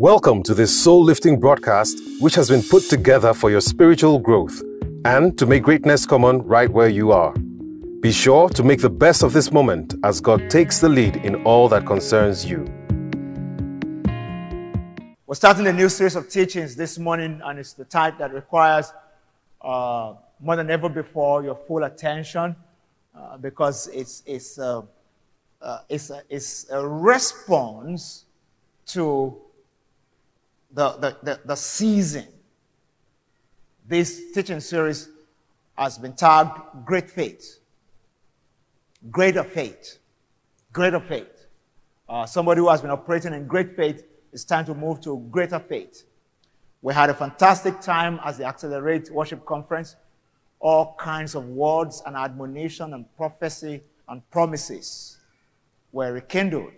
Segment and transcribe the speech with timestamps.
[0.00, 4.62] Welcome to this soul lifting broadcast, which has been put together for your spiritual growth
[5.04, 7.32] and to make greatness common right where you are.
[8.00, 11.42] Be sure to make the best of this moment as God takes the lead in
[11.44, 12.64] all that concerns you.
[15.26, 18.92] We're starting a new series of teachings this morning, and it's the type that requires
[19.60, 22.54] uh, more than ever before your full attention
[23.16, 24.82] uh, because it's, it's, uh,
[25.60, 28.26] uh it's, a, it's a response
[28.86, 29.36] to
[30.72, 32.26] the, the, the, the season.
[33.86, 35.08] This teaching series
[35.76, 37.60] has been tagged Great Faith.
[39.10, 39.98] Greater faith.
[40.72, 41.46] Greater faith.
[42.08, 45.58] Uh, somebody who has been operating in great faith is time to move to greater
[45.58, 46.04] faith.
[46.82, 49.96] We had a fantastic time at the Accelerate Worship Conference.
[50.60, 55.18] All kinds of words and admonition and prophecy and promises
[55.92, 56.72] were rekindled.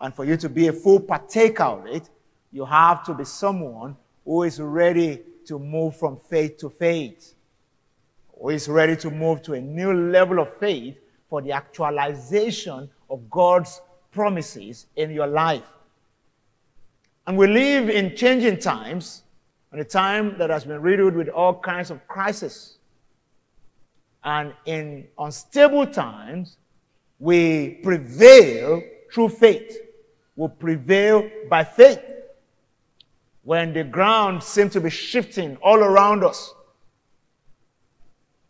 [0.00, 2.08] And for you to be a full partaker of it,
[2.52, 7.34] you have to be someone who is ready to move from faith to faith,
[8.38, 10.96] who is ready to move to a new level of faith
[11.28, 13.80] for the actualization of God's
[14.12, 15.64] promises in your life.
[17.26, 19.22] And we live in changing times,
[19.70, 22.76] and a time that has been riddled with all kinds of crises.
[24.22, 26.58] And in unstable times,
[27.18, 28.82] we prevail
[29.12, 29.78] through faith.
[30.36, 32.11] We prevail by faith
[33.44, 36.54] when the ground seems to be shifting all around us.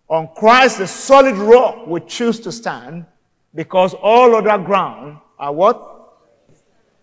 [0.09, 3.07] On Christ, the solid rock, we choose to stand
[3.55, 6.19] because all other ground are what?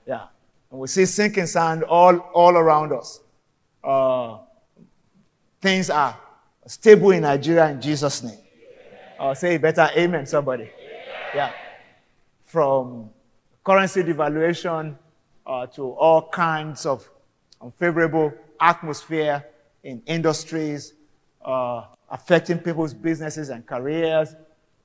[0.06, 0.28] Yeah.
[0.70, 3.22] And we see sinking sand all, all around us.
[3.84, 4.38] Uh,
[5.60, 6.16] things are
[6.68, 8.38] stable in Nigeria in Jesus' name.
[9.20, 10.70] I'll say better amen, somebody.
[11.34, 11.52] Yeah.
[12.44, 13.10] From
[13.64, 14.96] currency devaluation
[15.46, 17.10] uh, to all kinds of
[17.62, 19.46] unfavorable atmosphere
[19.84, 20.94] in industries,
[21.44, 24.36] uh, affecting people's businesses and careers,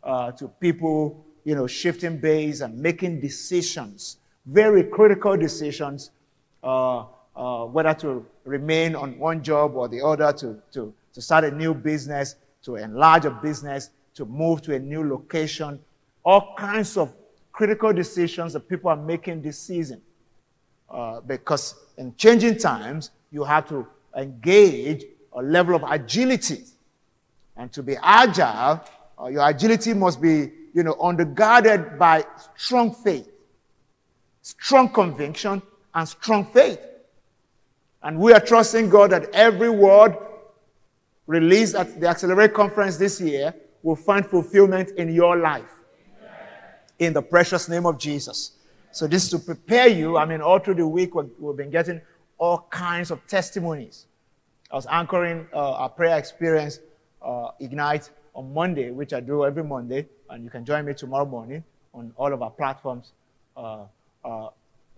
[0.03, 6.11] uh, to people, you know, shifting base and making decisions, very critical decisions,
[6.63, 7.05] uh,
[7.37, 11.51] uh, whether to remain on one job or the other, to, to, to start a
[11.51, 15.81] new business, to enlarge a business, to move to a new location,
[16.25, 17.13] all kinds of
[17.53, 20.01] critical decisions that people are making this season.
[20.95, 23.85] Uh, because in changing times, you have to
[24.17, 26.63] engage a level of agility.
[27.57, 28.81] And to be agile,
[29.21, 33.29] uh, your agility must be, you know, undergirded by strong faith,
[34.43, 35.61] strong conviction,
[35.93, 36.79] and strong faith.
[38.01, 40.17] And we are trusting God that every word
[41.27, 43.53] released at the Accelerate Conference this year
[43.83, 45.73] will find fulfillment in your life.
[47.01, 48.53] In the precious name of Jesus.
[48.95, 50.17] So this is to prepare you.
[50.17, 52.01] I mean, all through the week, we've been getting
[52.39, 54.07] all kinds of testimonies.
[54.71, 56.79] I was anchoring uh, our prayer experience,
[57.21, 61.25] uh, Ignite, on Monday, which I do every Monday, and you can join me tomorrow
[61.25, 63.15] morning on all of our platforms.
[63.57, 63.87] Uh,
[64.25, 64.51] uh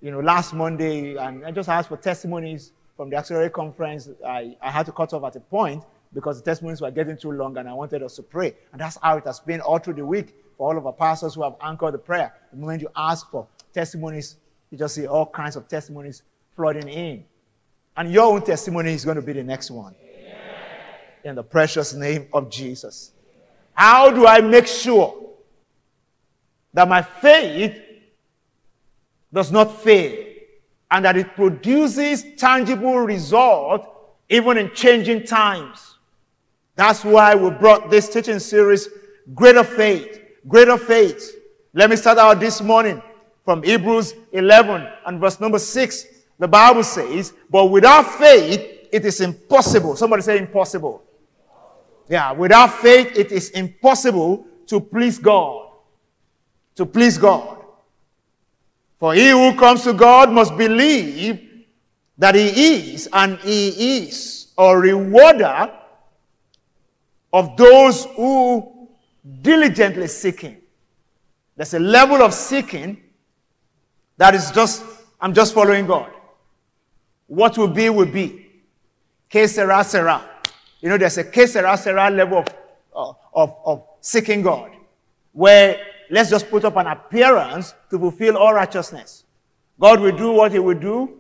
[0.03, 4.11] you know, last Monday, and I just asked for testimonies from the Accelerate Conference.
[4.27, 7.33] I, I had to cut off at a point because the testimonies were getting too
[7.33, 8.55] long, and I wanted us to pray.
[8.73, 11.35] And that's how it has been all through the week for all of our pastors
[11.35, 12.35] who have anchored the prayer.
[12.53, 14.37] The moment you ask for testimonies,
[14.71, 16.23] you just see all kinds of testimonies
[16.57, 17.25] flooding in.
[17.95, 19.95] And your own testimony is going to be the next one.
[20.03, 20.35] Amen.
[21.25, 23.13] In the precious name of Jesus.
[23.75, 25.29] How do I make sure
[26.73, 27.79] that my faith
[29.31, 30.25] does not fail
[30.91, 33.87] and that it produces tangible result
[34.31, 35.99] even in changing times?
[36.77, 38.89] That's why we brought this teaching series,
[39.35, 40.23] Greater Faith.
[40.49, 41.35] Greater Faith.
[41.75, 43.03] Let me start out this morning
[43.47, 46.07] from Hebrews 11 and verse number 6.
[46.39, 49.95] The Bible says, But without faith, it is impossible.
[49.95, 51.03] Somebody say impossible.
[52.09, 55.71] Yeah, without faith, it is impossible to please God.
[56.75, 57.65] To please God.
[58.99, 61.65] For he who comes to God must believe
[62.19, 65.71] that he is, and he is a rewarder
[67.33, 68.89] of those who
[69.43, 70.57] diligently seek him.
[71.57, 73.03] There's a level of seeking
[74.17, 74.83] that is just,
[75.21, 76.11] I'm just following God.
[77.27, 78.47] What will be, will be.
[79.29, 80.25] Que sera, sera.
[80.81, 82.47] You know, there's a que sera, sera level of,
[82.95, 84.71] uh, of, of seeking God.
[85.33, 85.81] Where
[86.11, 89.25] let's just put up an appearance to fulfill all righteousness.
[89.79, 91.19] God will do what he will do.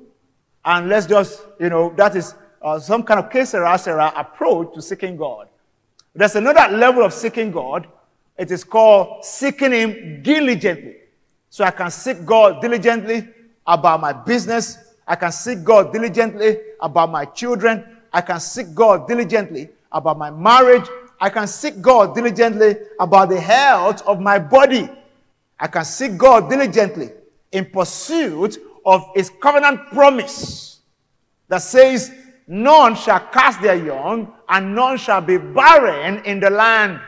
[0.64, 4.74] And let's just, you know, that is uh, some kind of que sera, sera approach
[4.74, 5.48] to seeking God.
[6.14, 7.86] There's another level of seeking God.
[8.38, 10.96] It is called seeking him diligently.
[11.56, 13.26] So I can seek God diligently
[13.66, 14.76] about my business,
[15.08, 17.96] I can seek God diligently about my children.
[18.12, 20.86] I can seek God diligently about my marriage.
[21.18, 24.86] I can seek God diligently about the health of my body.
[25.58, 27.08] I can seek God diligently
[27.52, 30.80] in pursuit of his covenant promise
[31.48, 32.12] that says,
[32.46, 37.00] None shall cast their young, and none shall be barren in the land.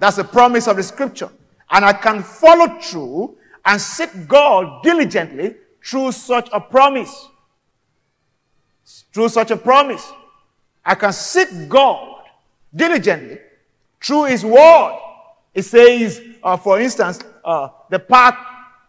[0.00, 1.30] That's the promise of the scripture.
[1.70, 7.28] And I can follow through and seek God diligently through such a promise.
[9.12, 10.10] Through such a promise.
[10.84, 12.24] I can seek God
[12.74, 13.38] diligently
[14.02, 14.98] through His Word.
[15.54, 18.36] It says, uh, for instance, uh, the path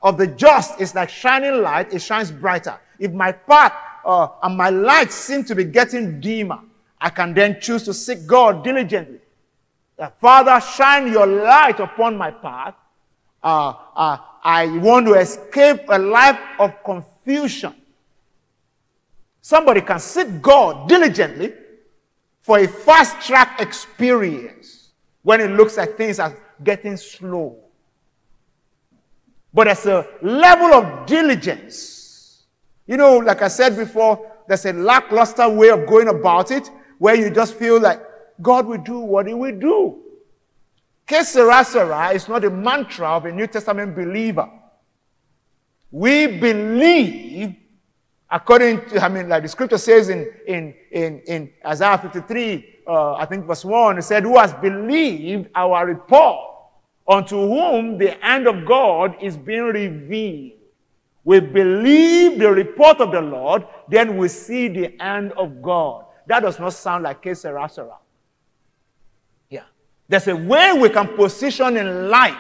[0.02, 2.80] of the just is like shining light, it shines brighter.
[3.00, 3.74] If my path
[4.06, 6.60] uh, and my light seem to be getting dimmer,
[7.00, 9.20] I can then choose to seek God diligently.
[9.98, 12.76] That Father, shine your light upon my path.
[13.44, 17.76] Uh, uh, I want to escape a life of confusion.
[19.42, 21.54] Somebody can seek God diligently
[22.42, 24.90] for a fast track experience
[25.24, 27.58] when it looks like things are getting slow.
[29.54, 32.44] But there's a level of diligence.
[32.88, 37.16] You know, like I said before, there's a lackluster way of going about it where
[37.16, 38.02] you just feel like
[38.42, 40.01] God will do what He will do.
[41.06, 44.50] Que sera, sera is not a mantra of a New Testament believer.
[45.92, 47.56] We believe
[48.30, 53.14] according to, I mean, like the scripture says in, in, in, in Isaiah 53, uh,
[53.16, 56.52] I think verse 1, it said, Who has believed our report?
[57.08, 60.54] unto whom the hand of God is being revealed.
[61.24, 66.06] We believe the report of the Lord, then we see the hand of God.
[66.28, 67.70] That does not sound like que sera.
[70.12, 72.36] There's a way we can position in life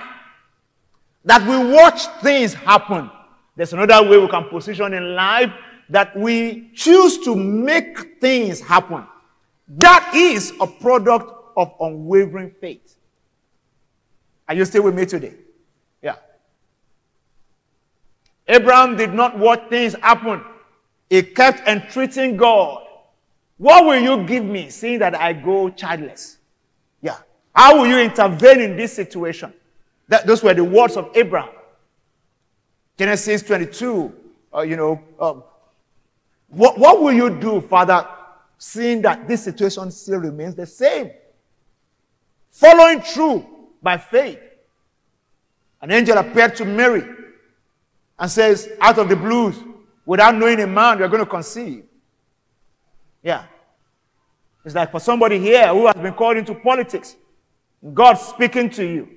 [1.23, 3.09] that we watch things happen.
[3.55, 5.53] There's another way we can position in life
[5.87, 9.05] that we choose to make things happen.
[9.69, 12.97] That is a product of unwavering faith.
[14.49, 15.35] Are you still with me today?
[16.01, 16.17] Yeah.
[18.49, 20.41] Abraham did not watch things happen.
[21.09, 22.83] He kept entreating God.
[23.57, 26.39] What will you give me seeing that I go childless?
[27.53, 29.53] How will you intervene in this situation?
[30.07, 31.53] That, those were the words of Abraham.
[32.97, 34.13] Genesis 22,
[34.53, 35.43] uh, you know, um,
[36.49, 38.07] what, what will you do, Father,
[38.57, 41.11] seeing that this situation still remains the same?
[42.49, 43.45] Following through
[43.81, 44.39] by faith.
[45.81, 47.03] An angel appeared to Mary
[48.19, 49.55] and says, out of the blues,
[50.05, 51.85] without knowing a man, you're going to conceive.
[53.23, 53.45] Yeah.
[54.63, 57.15] It's like for somebody here who has been called into politics,
[57.93, 59.09] God speaking to you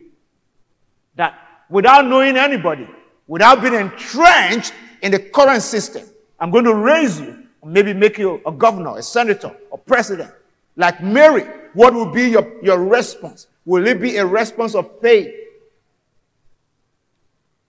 [1.16, 1.38] that
[1.68, 2.88] without knowing anybody,
[3.26, 4.72] without being entrenched
[5.02, 6.04] in the current system,
[6.40, 10.30] I'm going to raise you, maybe make you a governor, a senator, a president.
[10.76, 11.44] Like Mary,
[11.74, 13.46] what will be your, your response?
[13.64, 15.32] Will it be a response of faith?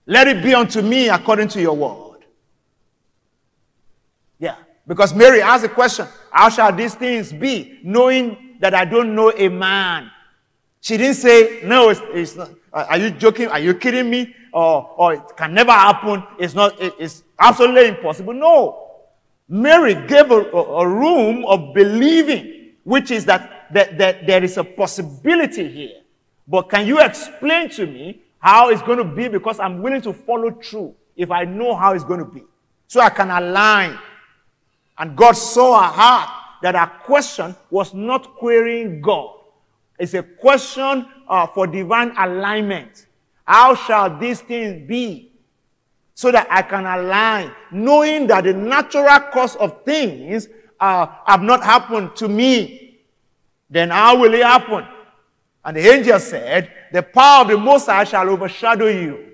[0.06, 2.24] Let it be unto me according to your word.
[4.38, 4.56] Yeah.
[4.86, 9.32] Because Mary asked the question, How shall these things be, knowing that I don't know
[9.32, 10.10] a man?
[10.86, 12.48] She didn't say, No, it's, it's not.
[12.72, 13.48] Are you joking?
[13.48, 14.36] Are you kidding me?
[14.52, 16.22] Or, or it can never happen.
[16.38, 18.32] It's not, it, it's absolutely impossible.
[18.32, 19.00] No.
[19.48, 24.62] Mary gave a, a room of believing, which is that that, that there is a
[24.62, 26.02] possibility here.
[26.46, 29.26] But can you explain to me how it's going to be?
[29.26, 32.44] Because I'm willing to follow through if I know how it's going to be.
[32.86, 33.98] So I can align.
[34.96, 36.30] And God saw her heart
[36.62, 39.35] that her question was not querying God.
[39.98, 43.06] It's a question uh, for divine alignment.
[43.44, 45.32] How shall these things be?
[46.14, 50.48] So that I can align, knowing that the natural course of things
[50.80, 52.86] uh, have not happened to me
[53.68, 54.86] then how will it happen?
[55.64, 59.32] And the angel said, The power of the Most High shall overshadow you.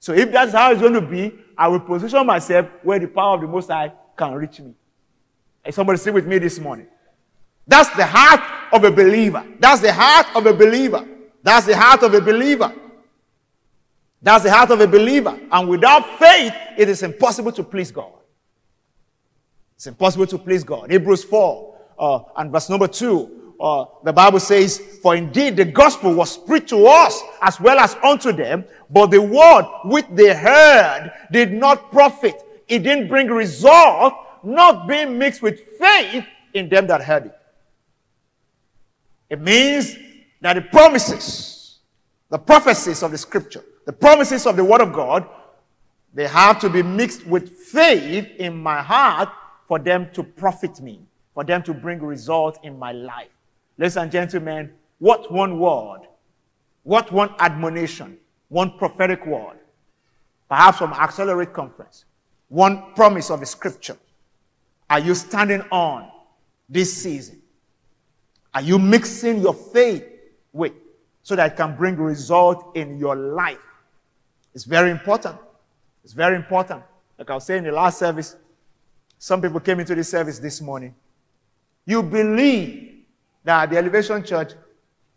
[0.00, 3.34] So if that's how it's going to be, I will position myself where the power
[3.34, 4.74] of the Most High can reach me.
[5.64, 6.88] Is somebody sit with me this morning?
[7.72, 9.42] That's the heart of a believer.
[9.58, 11.08] That's the heart of a believer.
[11.42, 12.70] That's the heart of a believer.
[14.20, 15.40] That's the heart of a believer.
[15.50, 18.12] And without faith, it is impossible to please God.
[19.76, 20.90] It's impossible to please God.
[20.90, 26.12] Hebrews 4 uh, and verse number 2 uh, the Bible says, For indeed the gospel
[26.12, 31.10] was preached to us as well as unto them, but the word which they heard
[31.30, 32.34] did not profit.
[32.68, 34.12] It didn't bring result,
[34.42, 37.38] not being mixed with faith in them that heard it.
[39.32, 39.96] It means
[40.42, 41.78] that the promises,
[42.30, 45.26] the prophecies of the scripture, the promises of the word of God
[46.14, 49.30] They have to be mixed with faith in my heart
[49.68, 51.00] for them to profit me,
[51.34, 53.30] for them to bring result in my life.
[53.78, 56.02] Ladies and gentlemen, what one word,
[56.84, 59.58] what one admonition, one prophetic word,
[60.48, 62.04] perhaps from Accelerate Conference,
[62.48, 63.96] one promise of the scripture
[64.90, 66.10] are you standing on
[66.68, 67.41] this season?
[68.54, 70.04] Are you mixing your faith
[70.52, 70.72] with
[71.22, 73.58] so that it can bring result in your life?
[74.54, 75.36] It's very important.
[76.04, 76.82] It's very important.
[77.18, 78.36] Like I was saying in the last service,
[79.18, 80.94] some people came into this service this morning.
[81.86, 83.04] You believe
[83.44, 84.52] that the Elevation Church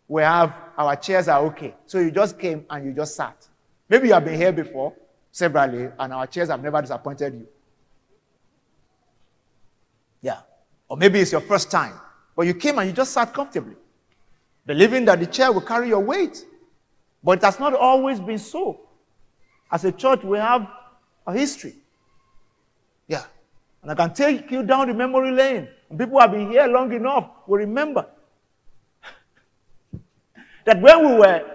[0.08, 1.74] we have our chairs are okay.
[1.86, 3.46] So you just came and you just sat.
[3.88, 4.92] Maybe you have been here before,
[5.32, 7.46] severally, and our chairs have never disappointed you.
[10.20, 10.40] Yeah.
[10.88, 11.94] Or maybe it's your first time,
[12.36, 13.74] but you came and you just sat comfortably,
[14.66, 16.44] believing that the chair will carry your weight.
[17.24, 18.80] But it has not always been so.
[19.72, 20.68] As a church, we have
[21.26, 21.74] a history.
[23.08, 23.24] Yeah.
[23.82, 25.68] And I can take you down the memory lane.
[25.88, 28.06] And people who have been here long enough will remember
[30.64, 31.50] that when we were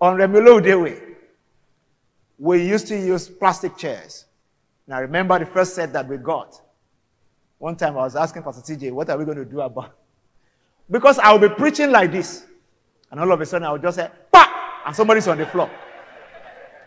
[0.00, 1.14] on Remi Olowude,
[2.38, 4.24] we used to use plastic chairs.
[4.86, 6.60] Now remember the first set that we got.
[7.64, 9.96] One time I was asking Pastor TJ, what are we going to do about?
[10.90, 12.44] Because I will be preaching like this.
[13.10, 14.82] And all of a sudden I will just say, pa!
[14.84, 15.70] And somebody's on the floor.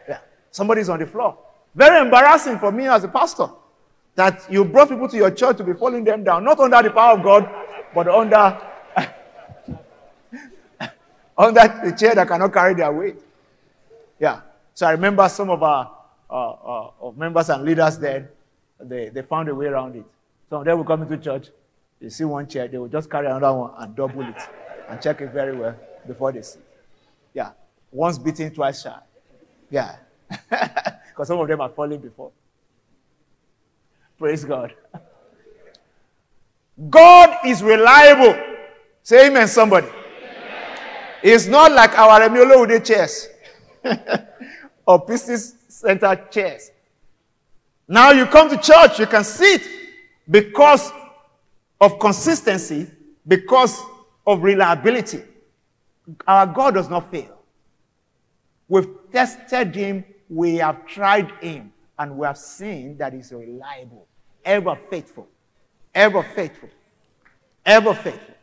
[0.07, 0.19] Yeah.
[0.51, 1.35] Somebody's on the floor.
[1.73, 3.49] Very embarrassing for me as a pastor
[4.13, 6.91] that you brought people to your church to be falling them down, not under the
[6.91, 7.49] power of God,
[7.95, 8.61] but under,
[11.39, 13.15] under the chair that cannot carry their weight.
[14.19, 14.41] Yeah.
[14.75, 15.91] So I remember some of our
[16.29, 18.27] uh, uh, members and leaders then,
[18.79, 20.05] they, they found a way around it.
[20.49, 21.49] Some of them will come into church,
[21.99, 24.41] you see one chair, they will just carry another one and double it
[24.89, 25.75] and check it very well
[26.05, 26.63] before they sit.
[27.33, 27.51] Yeah.
[27.91, 28.99] Once beaten, twice shy.
[29.69, 29.97] Yeah.
[31.17, 32.31] Because some of them are falling before.
[34.19, 34.75] Praise God.
[36.91, 38.39] God is reliable.
[39.01, 39.87] Say amen, somebody.
[39.87, 40.77] Amen.
[41.23, 43.29] It's not like our Remi Olowude chairs
[44.85, 46.69] or Pistis Center chairs.
[47.87, 49.63] Now you come to church, you can sit
[50.29, 50.91] because
[51.79, 52.87] of consistency,
[53.27, 53.81] because
[54.25, 55.23] of reliability.
[56.27, 57.37] Our God does not fail.
[58.67, 64.07] We've tested him, we have tried him, and we have seen that he's reliable,
[64.43, 65.27] ever faithful,
[65.95, 66.69] ever faithful,
[67.65, 68.35] ever faithful.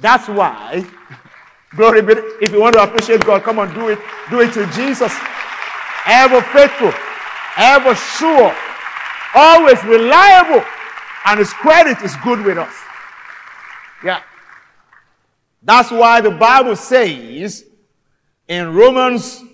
[0.00, 0.84] That's why,
[1.76, 3.98] glory be, if you want to appreciate God, come on, do it.
[4.30, 5.14] Do it to Jesus.
[6.06, 6.92] Ever faithful,
[7.58, 8.54] ever sure,
[9.34, 10.64] always reliable,
[11.26, 12.74] and his credit is good with us.
[14.04, 14.22] Yeah.
[15.62, 17.64] That's why the Bible says
[18.48, 19.44] in Romans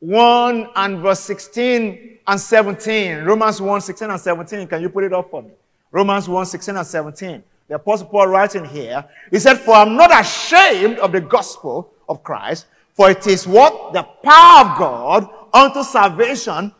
[0.00, 3.24] 1 and verse 16 and 17.
[3.24, 4.68] Romans 1, 16 and 17.
[4.68, 5.50] Can you put it up for me?
[5.90, 7.42] Romans 1, 16 and 17.
[7.68, 12.22] The Apostle Paul writing here, he said, For I'm not ashamed of the gospel of
[12.22, 13.92] Christ, for it is what?
[13.92, 16.72] The power of God unto salvation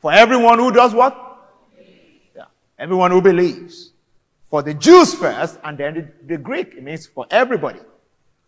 [0.00, 1.27] for everyone who does what?
[2.78, 3.92] Everyone who believes.
[4.50, 6.74] For the Jews first, and then the, the Greek.
[6.74, 7.80] It means for everybody.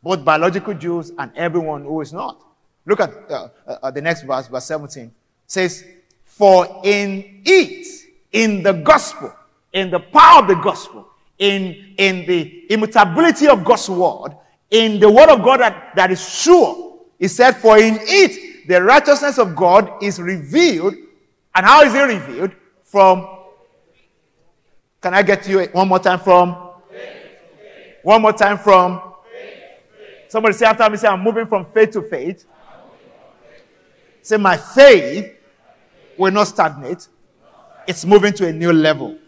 [0.03, 2.43] Both biological Jews and everyone who is not.
[2.87, 5.05] Look at uh, uh, the next verse, verse 17.
[5.05, 5.13] It
[5.47, 5.85] says,
[6.25, 7.87] For in it,
[8.33, 9.35] in the gospel,
[9.73, 11.07] in the power of the gospel,
[11.39, 14.37] in, in the immutability of God's word,
[14.71, 18.83] in the word of God that, that is sure, he said, For in it, the
[18.83, 20.95] righteousness of God is revealed.
[21.55, 22.53] And how is it revealed?
[22.83, 23.27] From
[25.01, 26.71] can I get you one more time from?
[28.03, 29.01] One more time from?
[30.29, 32.45] Somebody say after me, say, I'm moving from faith to faith.
[34.23, 35.35] Say, my faith
[36.17, 37.09] will not stagnate.
[37.87, 39.19] It's moving to a new level.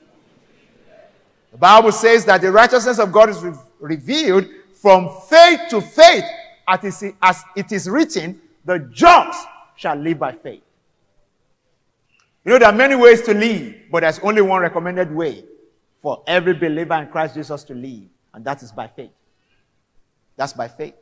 [1.51, 6.25] The Bible says that the righteousness of God is re- revealed from faith to faith,
[6.69, 10.63] as it is written, the just shall live by faith.
[12.45, 15.45] You know, there are many ways to live, but there's only one recommended way
[16.03, 18.03] for every believer in Christ Jesus to live,
[18.35, 19.13] and that is by faith.
[20.37, 20.95] That's by faith.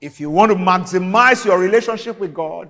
[0.00, 2.68] If you want to maximize your relationship with God,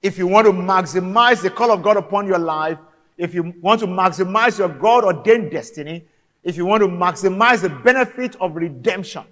[0.00, 2.78] if you want to maximize the call of God upon your life,
[3.18, 6.04] if you want to maximize your God ordained destiny,
[6.42, 9.24] if you want to maximize the benefit of redemption,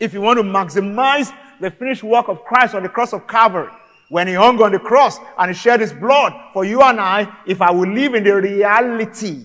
[0.00, 3.70] if you want to maximize the finished work of Christ on the cross of Calvary,
[4.08, 7.30] when he hung on the cross and he shed his blood for you and I,
[7.46, 9.44] if I will live in the reality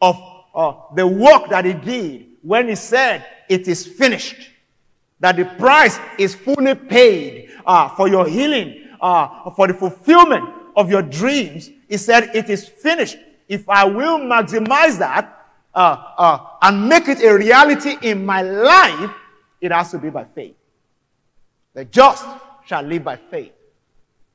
[0.00, 0.16] of
[0.54, 4.50] uh, the work that he did when he said, It is finished.
[5.20, 10.44] That the price is fully paid uh, for your healing, uh, for the fulfillment
[10.76, 13.16] of your dreams, he said, It is finished.
[13.48, 19.10] If I will maximize that uh, uh, and make it a reality in my life,
[19.60, 20.56] it has to be by faith.
[21.74, 22.24] The just
[22.66, 23.52] shall live by faith.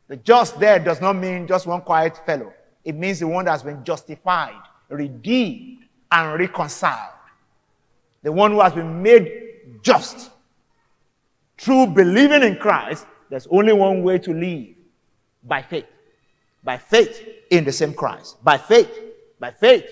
[0.07, 2.53] The just there does not mean just one quiet fellow.
[2.83, 7.13] It means the one that has been justified, redeemed, and reconciled.
[8.23, 10.29] The one who has been made just.
[11.57, 14.75] Through believing in Christ, there's only one way to live
[15.43, 15.85] by faith.
[16.63, 18.43] By faith in the same Christ.
[18.43, 18.91] By faith.
[19.39, 19.85] By faith.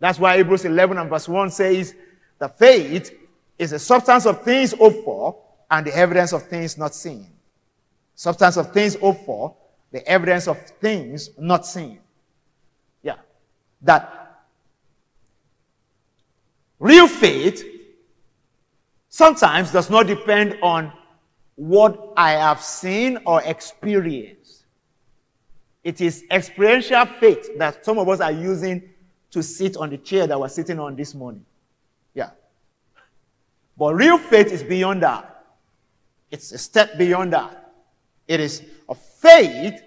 [0.00, 1.94] That's why Hebrews 11 and verse 1 says,
[2.38, 3.16] The faith
[3.58, 5.38] is the substance of things hoped for
[5.70, 7.28] and the evidence of things not seen.
[8.14, 9.56] Substance of things hoped for,
[9.90, 11.98] the evidence of things not seen.
[13.02, 13.16] Yeah.
[13.82, 14.21] That
[16.82, 17.64] real faith
[19.08, 20.92] sometimes does not depend on
[21.54, 24.64] what I have seen or experienced.
[25.84, 28.82] It is experiential faith that some of us are using
[29.30, 31.44] to sit on the chair that we're sitting on this morning.
[32.14, 32.30] Yeah.
[33.78, 35.44] But real faith is beyond that.
[36.32, 37.74] It's a step beyond that.
[38.26, 39.80] It is a faith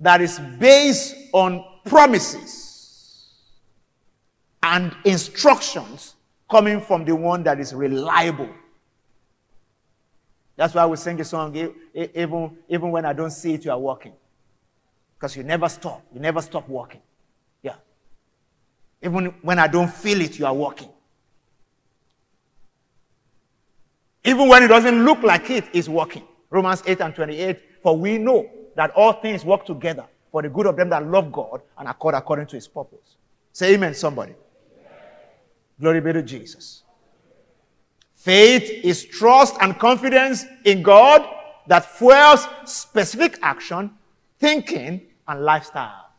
[0.00, 3.28] that is based on promises
[4.64, 6.15] and instructions
[6.50, 8.48] coming from the one that is reliable.
[10.56, 11.54] That's why we sing a song,
[11.94, 14.14] even, even when I don't see it, you are walking.
[15.18, 16.02] Because you never stop.
[16.12, 17.00] You never stop walking.
[17.62, 17.74] Yeah.
[19.02, 20.88] Even when I don't feel it, you are walking.
[24.24, 26.24] Even when it doesn't look like it, it's working.
[26.50, 27.60] Romans 8 and 28.
[27.82, 31.32] For we know that all things work together for the good of them that love
[31.32, 33.16] God and accord according to his purpose.
[33.52, 34.34] Say amen, somebody.
[35.80, 36.82] Glory be to Jesus.
[38.14, 41.28] Faith is trust and confidence in God
[41.66, 43.90] that fuels specific action,
[44.38, 46.10] thinking, and lifestyle.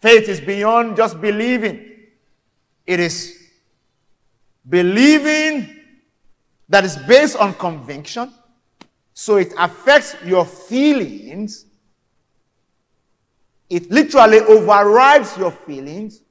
[0.00, 1.86] Faith is beyond just believing.
[2.86, 3.36] It is
[4.68, 5.76] believing
[6.68, 8.32] that is based on conviction,
[9.12, 11.66] so it affects your feelings.
[13.68, 16.22] It literally overrides your feelings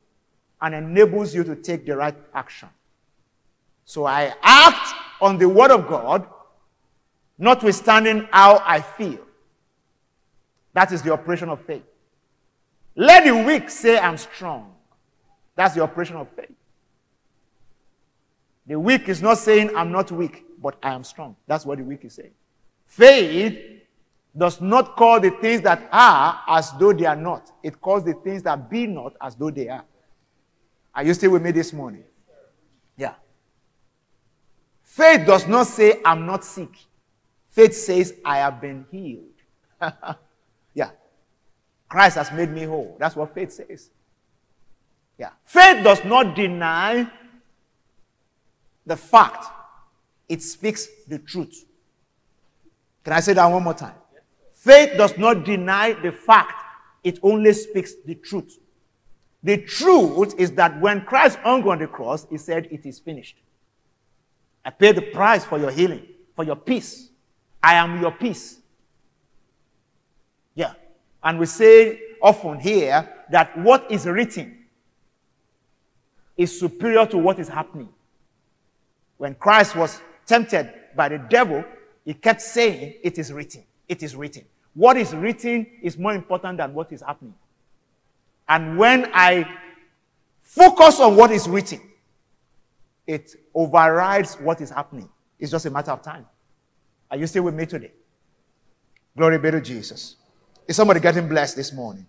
[0.61, 2.69] and enables you to take the right action.
[3.85, 6.27] So I act on the word of God,
[7.37, 9.19] notwithstanding how I feel.
[10.73, 11.83] That is the operation of faith.
[12.95, 14.73] Let the weak say, I'm strong.
[15.55, 16.51] That's the operation of faith.
[18.67, 21.35] The weak is not saying, I'm not weak, but I am strong.
[21.47, 22.31] That's what the weak is saying.
[22.85, 23.81] Faith
[24.37, 28.13] does not call the things that are as though they are not, it calls the
[28.13, 29.83] things that be not as though they are.
[30.93, 32.03] Are you still with me this morning?
[32.97, 33.13] Yeah.
[34.83, 36.69] Faith does not say, I'm not sick.
[37.49, 39.23] Faith says, I have been healed.
[40.73, 40.91] yeah.
[41.87, 42.95] Christ has made me whole.
[42.99, 43.89] That's what faith says.
[45.17, 45.31] Yeah.
[45.43, 47.09] Faith does not deny
[48.85, 49.45] the fact,
[50.27, 51.65] it speaks the truth.
[53.03, 53.95] Can I say that one more time?
[54.53, 56.61] Faith does not deny the fact,
[57.03, 58.58] it only speaks the truth.
[59.43, 63.37] The truth is that when Christ hung on the cross, he said, It is finished.
[64.65, 67.09] I paid the price for your healing, for your peace.
[67.63, 68.59] I am your peace.
[70.55, 70.73] Yeah.
[71.23, 74.57] And we say often here that what is written
[76.35, 77.89] is superior to what is happening.
[79.17, 81.63] When Christ was tempted by the devil,
[82.05, 83.63] he kept saying, It is written.
[83.87, 84.43] It is written.
[84.73, 87.33] What is written is more important than what is happening.
[88.49, 89.47] And when I
[90.41, 91.79] focus on what is written,
[93.05, 95.07] it overrides what is happening.
[95.39, 96.25] It's just a matter of time.
[97.11, 97.91] Are you still with me today?
[99.15, 100.15] Glory be to Jesus.
[100.67, 102.05] Is somebody getting blessed this morning?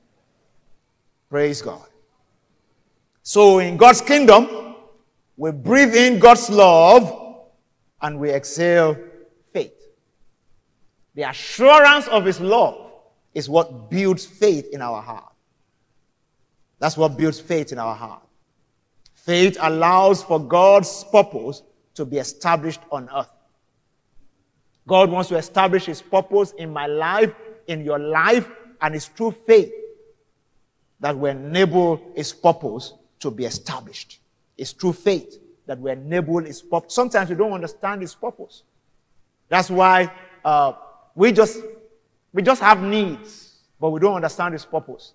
[1.28, 1.86] Praise God.
[3.22, 4.74] So, in God's kingdom,
[5.36, 7.46] we breathe in God's love
[8.02, 8.96] and we exhale
[9.52, 9.74] faith.
[11.14, 12.92] The assurance of His love
[13.34, 15.29] is what builds faith in our heart.
[16.80, 18.22] That's what builds faith in our heart.
[19.14, 21.62] Faith allows for God's purpose
[21.94, 23.30] to be established on earth.
[24.88, 27.32] God wants to establish His purpose in my life,
[27.66, 28.48] in your life,
[28.80, 29.70] and it's through faith
[31.00, 34.18] that we enable His purpose to be established.
[34.56, 36.94] It's through faith that we enable His purpose.
[36.94, 38.62] Sometimes we don't understand His purpose.
[39.48, 40.10] That's why
[40.44, 40.72] uh,
[41.14, 41.60] we just
[42.32, 45.12] we just have needs, but we don't understand His purpose.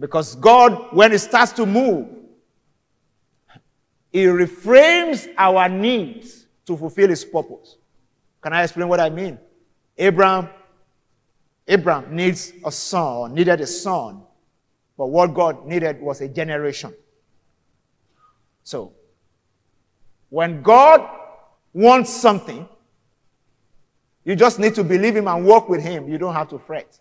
[0.00, 2.08] Because God, when He starts to move,
[4.10, 7.76] He reframes our needs to fulfill His purpose.
[8.40, 9.38] Can I explain what I mean?
[9.98, 10.48] Abraham,
[11.68, 14.22] Abraham needs a son, needed a son,
[14.96, 16.94] but what God needed was a generation.
[18.62, 18.94] So,
[20.30, 21.06] when God
[21.74, 22.66] wants something,
[24.24, 26.08] you just need to believe Him and walk with Him.
[26.08, 26.98] You don't have to fret.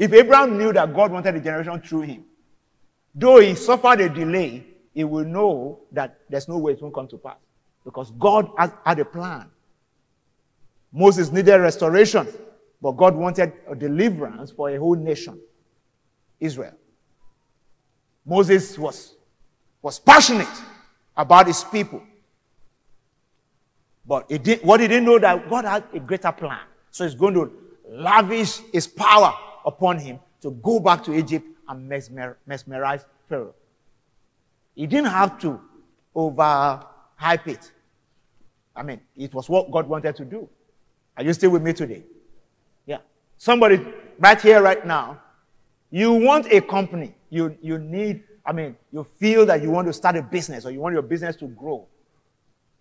[0.00, 2.24] If Abraham knew that God wanted a generation through him,
[3.14, 7.06] though he suffered a delay, he will know that there's no way it won't come
[7.08, 7.36] to pass.
[7.84, 9.50] Because God had a plan.
[10.90, 12.26] Moses needed restoration,
[12.80, 15.38] but God wanted a deliverance for a whole nation,
[16.40, 16.72] Israel.
[18.24, 19.16] Moses was,
[19.82, 20.48] was passionate
[21.14, 22.02] about his people.
[24.06, 26.60] But he did, what he didn't know that God had a greater plan.
[26.90, 27.52] So he's going to
[27.86, 29.34] lavish his power
[29.64, 33.54] upon him to go back to Egypt and mesmer, mesmerize Pharaoh.
[34.74, 35.60] He didn't have to
[36.14, 37.72] overhype it.
[38.74, 40.48] I mean, it was what God wanted to do.
[41.16, 42.04] Are you still with me today?
[42.86, 42.98] Yeah.
[43.36, 43.84] Somebody
[44.18, 45.20] right here, right now,
[45.90, 47.14] you want a company.
[47.28, 50.70] You, you need, I mean, you feel that you want to start a business or
[50.70, 51.86] you want your business to grow.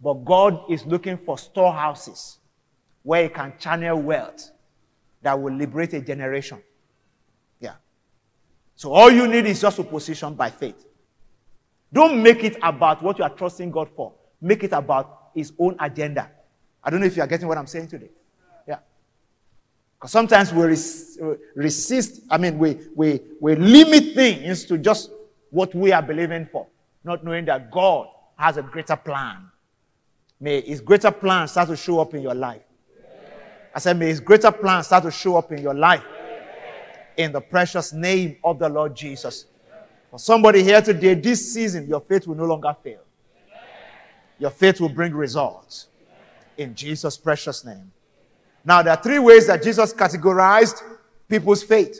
[0.01, 2.37] But God is looking for storehouses
[3.03, 4.51] where He can channel wealth
[5.21, 6.61] that will liberate a generation.
[8.79, 10.85] So all you need is just a position by faith.
[11.91, 14.13] Don't make it about what you are trusting God for.
[14.39, 16.31] Make it about His own agenda.
[16.81, 18.09] I don't know if you are getting what I'm saying today.
[18.65, 18.77] Yeah.
[19.97, 20.63] Because sometimes we
[21.55, 25.11] resist, I mean, we, we, we limit things to just
[25.49, 26.67] what we are believing for,
[27.03, 29.49] not knowing that God has a greater plan
[30.39, 32.61] May his greater plan start to show up in your life.
[33.75, 36.03] I said, may his greater plan start to show up in your life.
[37.19, 39.45] In the precious name of the Lord Jesus.
[40.09, 43.01] For somebody here today, this season, your faith will no longer fail.
[44.39, 45.89] Your faith will bring results.
[46.57, 47.91] In Jesus' precious name.
[48.63, 50.81] Now, there are three ways that Jesus categorized
[51.27, 51.99] people's faith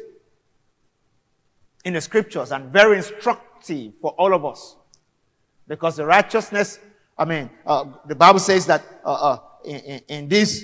[1.84, 4.78] in the scriptures and very instructive for all of us.
[5.68, 6.80] Because the righteousness
[7.20, 10.64] I mean, uh, the Bible says that uh, uh, in, in, this,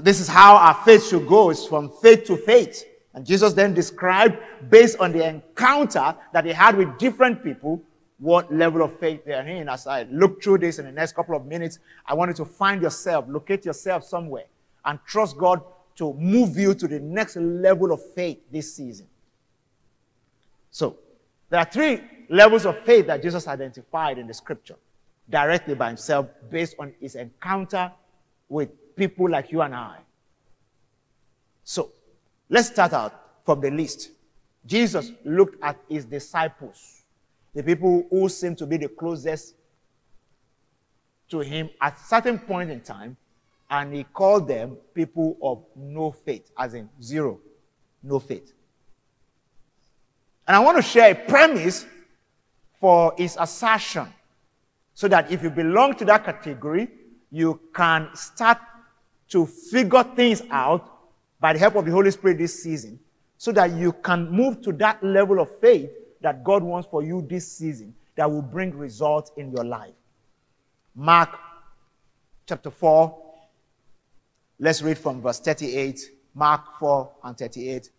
[0.00, 1.50] this is how our faith should go.
[1.50, 2.84] It's from faith to faith.
[3.14, 7.80] And Jesus then described, based on the encounter that he had with different people,
[8.18, 9.68] what level of faith they are in.
[9.68, 12.44] As I look through this in the next couple of minutes, I want you to
[12.44, 14.44] find yourself, locate yourself somewhere,
[14.84, 15.62] and trust God
[15.96, 19.06] to move you to the next level of faith this season.
[20.70, 20.96] So,
[21.50, 24.76] there are three levels of faith that Jesus identified in the scripture
[25.30, 27.92] directly by himself based on his encounter
[28.48, 29.98] with people like you and I.
[31.62, 31.92] So,
[32.48, 33.12] let's start out
[33.44, 34.10] from the list.
[34.66, 37.02] Jesus looked at his disciples,
[37.54, 39.54] the people who seemed to be the closest
[41.28, 43.16] to him at certain point in time,
[43.70, 47.40] and he called them people of no faith, as in zero,
[48.02, 48.52] no faith.
[50.46, 51.86] And I want to share a premise
[52.78, 54.08] for his assertion.
[54.92, 56.88] So that if you belong to that category,
[57.30, 58.58] you can start
[59.34, 63.00] to figure things out by the help of the Holy Spirit this season
[63.36, 67.20] so that you can move to that level of faith that God wants for you
[67.28, 69.92] this season that will bring results in your life.
[70.94, 71.36] Mark
[72.46, 73.22] chapter 4.
[74.60, 76.00] Let's read from verse 38.
[76.32, 77.90] Mark 4 and 38.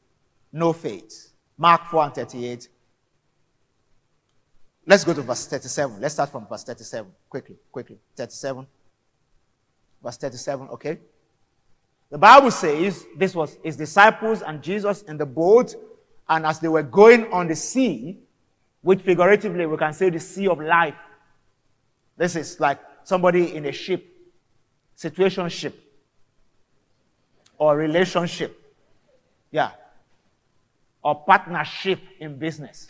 [0.54, 1.34] No faith.
[1.58, 2.70] Mark 4 and 38.
[4.88, 6.00] Let's go to verse 37.
[6.00, 7.12] Let's start from verse 37.
[7.30, 7.98] Quickly, quickly.
[8.16, 8.66] 37.
[10.02, 11.00] Verse 37, okay?
[12.10, 15.76] The Bible says this was his disciples and Jesus in the boat,
[16.30, 18.20] and as they were going on the sea,
[18.82, 20.96] which figuratively we can say the sea of life.
[22.18, 24.06] This is like somebody in a ship,
[24.96, 25.76] situation ship,
[27.58, 28.62] or relationship.
[29.52, 29.72] Yeah.
[31.02, 32.88] Or partnership in business.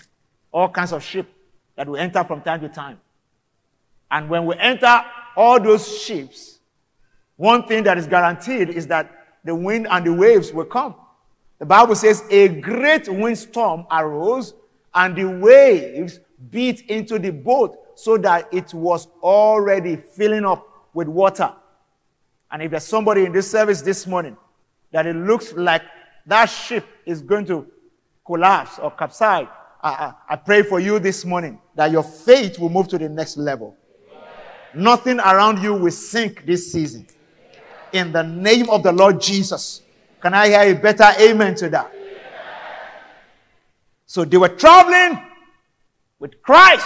[0.51, 1.27] All kinds of ship
[1.75, 2.99] that we enter from time to time.
[4.09, 5.03] And when we enter
[5.35, 6.54] all those ships,
[7.37, 9.11] one thing that is guaranteed is that
[9.43, 10.95] the wind and the waves will come.
[11.59, 14.53] The Bible says a great windstorm arose
[14.93, 16.19] and the waves
[16.49, 21.51] beat into the boat so that it was already filling up with water.
[22.51, 24.37] And if there's somebody in this service this morning
[24.91, 25.83] that it looks like
[26.25, 27.67] that ship is going to
[28.25, 29.47] collapse or capsize,
[29.83, 33.37] I, I, pray for you this morning that your faith will move to the next
[33.37, 33.77] level.
[34.73, 37.05] Nothing around you will sink this season.
[37.95, 39.81] In the name of the Lord Jesus.
[40.21, 41.93] Can I hear a better amen to that?
[44.05, 45.23] So they were traveling
[46.19, 46.85] with Christ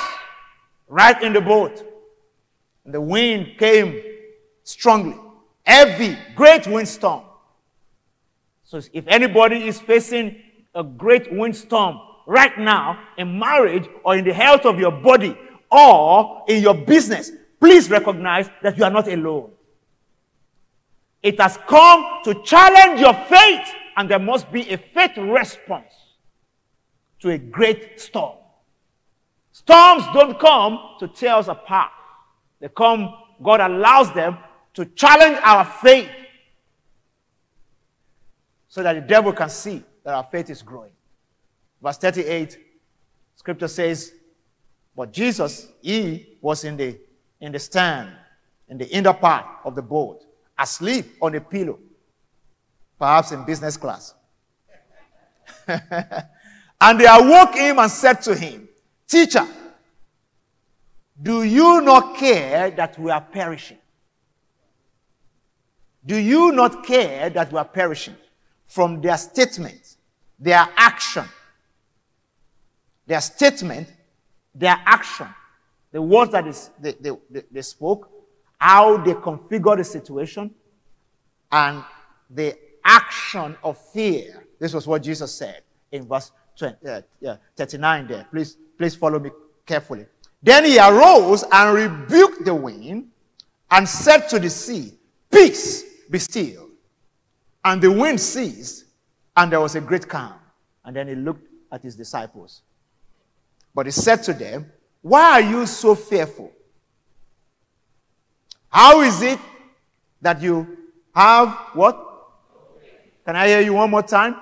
[0.87, 1.83] right in the boat.
[2.85, 4.03] And the wind came
[4.63, 5.17] strongly.
[5.65, 7.23] Heavy, great windstorm.
[8.63, 10.39] So if anybody is facing
[10.75, 15.35] a great windstorm right now in marriage or in the health of your body
[15.71, 19.53] or in your business, please recognize that you are not alone.
[21.21, 25.93] It has come to challenge your faith, and there must be a faith response
[27.19, 28.37] to a great storm.
[29.51, 31.91] Storms don't come to tear us apart.
[32.59, 34.37] They come, God allows them
[34.73, 36.09] to challenge our faith
[38.69, 40.91] so that the devil can see that our faith is growing.
[41.81, 42.57] Verse 38,
[43.35, 44.13] scripture says,
[44.95, 46.97] But Jesus, he was in the,
[47.41, 48.11] in the stand,
[48.69, 50.23] in the inner part of the boat,
[50.59, 51.79] asleep on a pillow,
[52.99, 54.13] perhaps in business class.
[55.67, 58.67] and they awoke him and said to him,
[59.07, 59.47] Teacher,
[61.21, 63.77] do you not care that we are perishing?
[66.05, 68.15] Do you not care that we are perishing?
[68.67, 69.97] From their statement,
[70.37, 71.25] their action,
[73.05, 73.91] their statement,
[74.53, 75.27] their action,
[75.91, 77.11] the words that is, they, they,
[77.51, 78.18] they spoke,
[78.59, 80.53] how they configure the situation,
[81.51, 81.83] and
[82.29, 84.45] the action of fear.
[84.59, 86.75] This was what Jesus said in verse 20,
[87.25, 88.27] uh, 39 there.
[88.29, 89.31] Please, please follow me
[89.65, 90.05] carefully.
[90.43, 93.07] Then he arose and rebuked the wind
[93.71, 94.93] and said to the sea,
[95.31, 96.69] Peace, be still.
[97.63, 98.85] And the wind ceased,
[99.35, 100.35] and there was a great calm.
[100.85, 102.61] And then he looked at his disciples.
[103.75, 106.51] But he said to them, Why are you so fearful?
[108.69, 109.39] How is it
[110.21, 110.77] that you
[111.13, 112.05] have what?
[113.25, 114.35] Can I hear you one more time?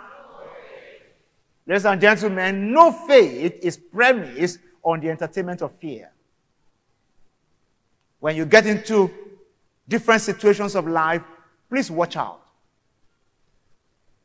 [1.66, 6.10] Ladies and gentlemen, no faith is premised on the entertainment of fear.
[8.20, 9.12] When you get into
[9.88, 11.22] different situations of life,
[11.70, 12.42] please watch out.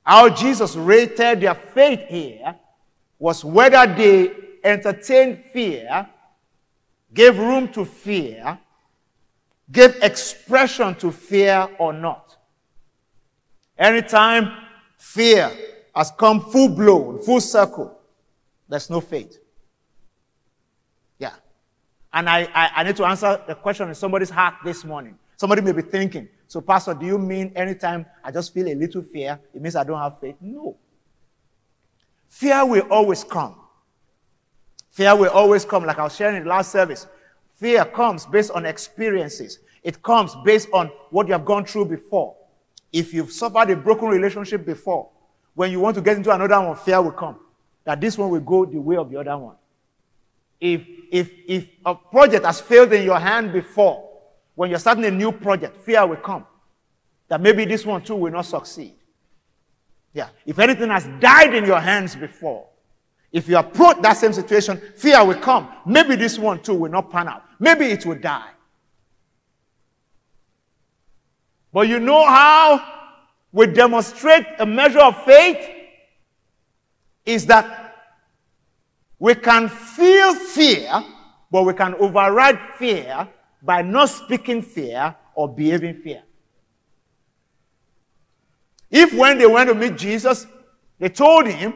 [0.04, 2.56] How Jesus rated their faith here
[3.18, 4.32] was whether they
[4.64, 6.08] entertained fear,
[7.12, 8.58] gave room to fear,
[9.72, 12.36] gave expression to fear or not.
[13.78, 14.52] Anytime
[14.98, 15.50] fear
[15.94, 17.98] has come full blown, full circle,
[18.68, 19.38] there's no faith.
[21.18, 21.32] Yeah.
[22.12, 25.18] And I, I, I need to answer the question in somebody's heart this morning.
[25.36, 29.02] Somebody may be thinking, so pastor, do you mean anytime I just feel a little
[29.02, 30.36] fear, it means I don't have faith?
[30.40, 30.76] No.
[32.28, 33.56] Fear will always come.
[34.90, 37.06] Fear will always come, like I was sharing in the last service.
[37.62, 39.60] Fear comes based on experiences.
[39.84, 42.34] It comes based on what you have gone through before.
[42.92, 45.10] If you've suffered a broken relationship before,
[45.54, 47.38] when you want to get into another one, fear will come.
[47.84, 49.54] That this one will go the way of the other one.
[50.60, 54.10] If, if, if a project has failed in your hand before,
[54.56, 56.44] when you're starting a new project, fear will come.
[57.28, 58.94] That maybe this one too will not succeed.
[60.12, 60.30] Yeah.
[60.44, 62.66] If anything has died in your hands before,
[63.30, 65.68] if you approach that same situation, fear will come.
[65.86, 67.44] Maybe this one too will not pan out.
[67.62, 68.50] Maybe it will die.
[71.72, 72.84] But you know how
[73.52, 75.64] we demonstrate a measure of faith?
[77.24, 77.94] Is that
[79.16, 81.04] we can feel fear,
[81.52, 83.28] but we can override fear
[83.62, 86.24] by not speaking fear or behaving fear.
[88.90, 90.48] If when they went to meet Jesus,
[90.98, 91.74] they told him,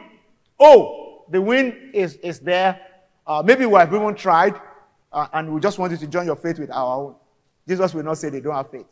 [0.59, 2.77] Oh, the wind is, is there.
[3.25, 4.53] Uh, maybe why we have even tried,
[5.17, 7.15] uh, and we just want you to join your faith with our own.
[7.67, 8.85] Jesus will not say they don't have faith.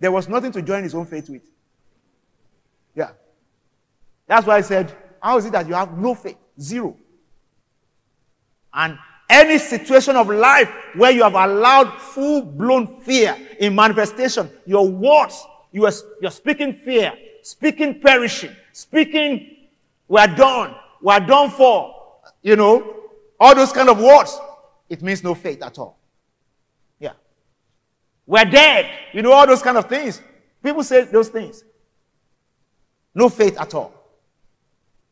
[0.00, 1.42] There was nothing to join his own faith with.
[2.94, 3.10] Yeah.
[4.26, 6.38] That's why I said, How is it that you have no faith?
[6.58, 6.96] Zero.
[8.72, 14.88] And any situation of life where you have allowed full blown fear in manifestation, your
[14.88, 17.12] words, you are, you're speaking fear,
[17.42, 19.58] speaking perishing, speaking,
[20.08, 22.96] we're done, we're done for, you know,
[23.38, 24.40] all those kind of words,
[24.88, 25.98] it means no faith at all.
[26.98, 27.12] Yeah.
[28.26, 30.20] We're dead, you know, all those kind of things.
[30.62, 31.64] People say those things.
[33.14, 33.92] No faith at all.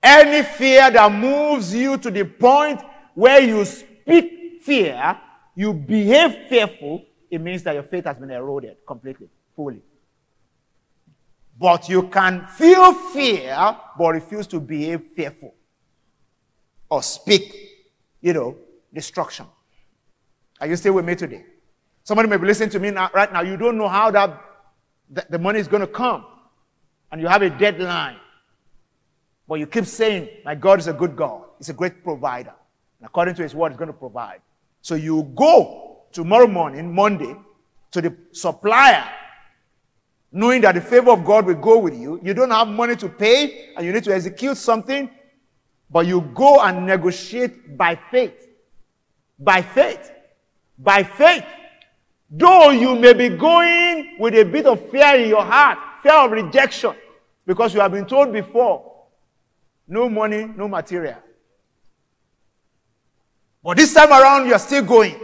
[0.03, 2.83] Any fear that moves you to the point
[3.15, 5.19] where you speak fear,
[5.55, 9.81] you behave fearful, it means that your faith has been eroded completely, fully.
[11.59, 15.55] But you can feel fear, but refuse to behave fearful
[16.91, 17.55] or speak,
[18.21, 18.57] you know,
[18.93, 19.47] destruction.
[20.65, 21.45] Are you still with me today?
[22.05, 23.43] Somebody may be listening to me now, right now.
[23.43, 24.43] You don't know how that
[25.11, 26.25] the, the money is going to come,
[27.13, 28.17] and you have a deadline.
[29.47, 31.43] But you keep saying, My God is a good God.
[31.59, 32.55] He's a great provider.
[32.99, 34.41] And according to his word, he's going to provide.
[34.81, 37.37] So you go tomorrow morning, Monday,
[37.91, 39.05] to the supplier
[40.33, 42.19] knowing that the favor of God will go with you.
[42.23, 45.11] You don't have money to pay and you need to execute something,
[45.91, 48.49] but you go and negotiate by faith.
[49.39, 50.11] By faith.
[50.79, 51.45] By faith.
[52.31, 56.33] Though you may be going with a bit of fear in your heart, fear of
[56.33, 56.95] rejection,
[57.47, 58.93] because you have been told before,
[59.87, 61.19] no money, no material.
[63.63, 65.17] But this time around, you're still going.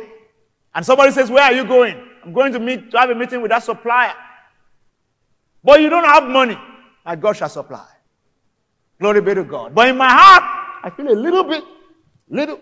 [0.74, 2.00] And somebody says, Where are you going?
[2.24, 4.14] I'm going to meet to have a meeting with that supplier.
[5.62, 6.58] But you don't have money.
[7.04, 7.86] And God shall supply.
[9.00, 9.74] Glory be to God.
[9.74, 10.42] But in my heart,
[10.82, 11.64] I feel a little bit,
[12.28, 12.60] little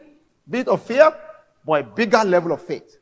[0.49, 1.13] bit of fear,
[1.69, 2.97] but a bigger level of faith.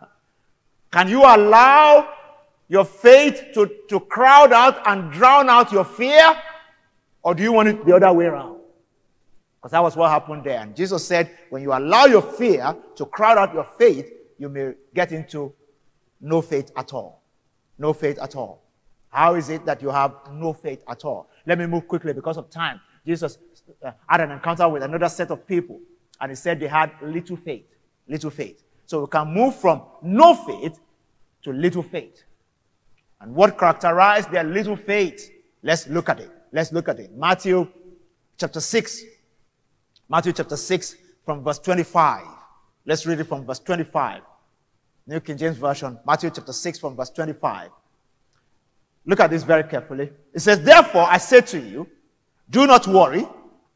[0.90, 2.08] Can you allow
[2.66, 6.34] your faith to, to crowd out and drown out your fear?
[7.22, 8.60] Or do you want it the other way around?
[9.58, 10.60] Because that was what happened there.
[10.60, 14.72] And Jesus said, when you allow your fear to crowd out your faith, you may
[14.94, 15.52] get into
[16.18, 17.22] no faith at all.
[17.76, 18.62] No faith at all.
[19.10, 21.28] How is it that you have no faith at all?
[21.44, 22.80] Let me move quickly because of time.
[23.04, 23.36] Jesus
[23.84, 25.78] uh, had an encounter with another set of people,
[26.22, 27.66] and he said they had little faith.
[28.08, 28.62] Little faith.
[28.86, 30.78] So we can move from no faith
[31.42, 32.22] to little faith.
[33.20, 35.30] And what characterized their little faith?
[35.62, 36.30] Let's look at it.
[36.52, 37.12] Let's look at it.
[37.16, 37.68] Matthew
[38.36, 39.02] chapter 6.
[40.08, 42.24] Matthew chapter 6 from verse 25.
[42.84, 44.22] Let's read it from verse 25.
[45.06, 47.70] New King James Version, Matthew chapter 6 from verse 25.
[49.04, 50.10] Look at this very carefully.
[50.32, 51.88] It says, Therefore I say to you,
[52.50, 53.26] do not worry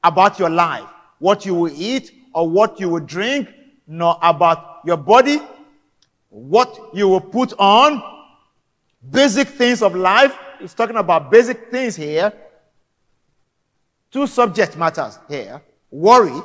[0.05, 3.49] about your life, what you will eat or what you will drink,
[3.87, 5.41] nor about your body,
[6.29, 8.03] what you will put on,
[9.11, 10.37] basic things of life.
[10.61, 12.33] He's talking about basic things here.
[14.11, 16.41] Two subject matters here worry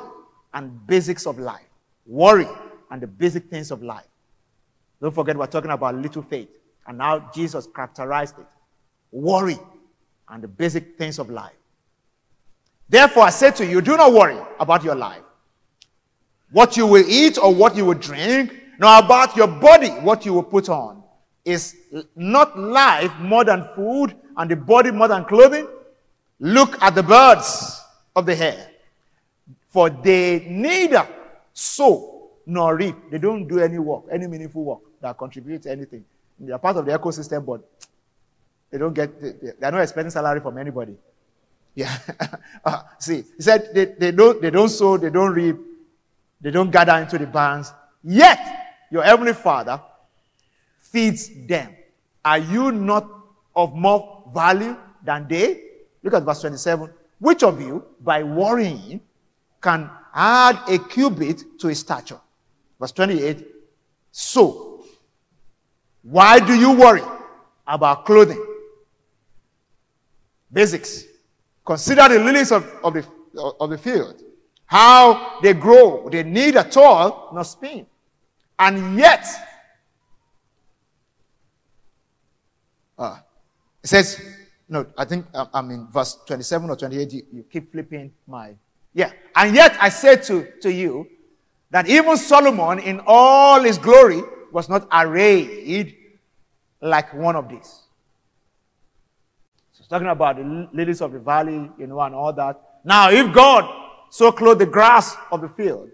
[0.54, 1.66] and basics of life.
[2.06, 2.48] Worry
[2.90, 4.06] and the basic things of life.
[5.00, 6.48] Don't forget, we're talking about little faith.
[6.86, 8.46] And now Jesus characterized it
[9.12, 9.58] worry
[10.28, 11.52] and the basic things of life.
[12.88, 15.22] Therefore, I say to you, do not worry about your life,
[16.52, 20.34] what you will eat or what you will drink, nor about your body, what you
[20.34, 21.02] will put on.
[21.44, 21.74] Is
[22.14, 25.66] not life more than food and the body more than clothing?
[26.38, 27.80] Look at the birds
[28.14, 28.70] of the air,
[29.68, 31.06] for they neither
[31.52, 32.96] sow nor reap.
[33.10, 36.04] They don't do any work, any meaningful work that contributes anything.
[36.38, 37.60] They are part of the ecosystem, but
[38.70, 40.96] they don't get, they, are not expecting salary from anybody.
[41.74, 41.96] Yeah.
[42.64, 45.56] uh, see, he said they, they, don't, they don't sow, they don't reap,
[46.42, 47.72] they don't gather into the barns.
[48.02, 48.38] Yet,
[48.90, 49.80] your heavenly Father
[50.78, 51.74] feeds them.
[52.24, 53.08] Are you not
[53.54, 55.62] of more value than they?
[56.02, 56.90] Look at verse 27.
[57.20, 59.00] Which of you, by worrying,
[59.62, 62.20] can add a cubit to his stature?
[62.78, 63.46] Verse 28.
[64.10, 64.84] So,
[66.02, 67.02] why do you worry
[67.66, 68.44] about clothing?
[70.52, 71.04] Basics.
[71.64, 73.06] Consider the lilies of, of, the,
[73.60, 74.20] of the field.
[74.72, 76.08] How they grow.
[76.08, 77.84] They need a toil, not spin.
[78.58, 79.22] And yet,
[82.96, 83.18] uh,
[83.84, 84.18] it says,
[84.70, 87.12] no, I think um, I'm in verse 27 or 28.
[87.12, 88.54] You, you keep flipping my.
[88.94, 89.12] Yeah.
[89.36, 91.06] And yet I say to, to you
[91.70, 95.94] that even Solomon in all his glory was not arrayed
[96.80, 97.82] like one of these
[99.72, 102.58] So he's talking about the lilies of the valley, you know, and all that.
[102.84, 103.81] Now, if God
[104.12, 105.88] so clothe the grass of the field,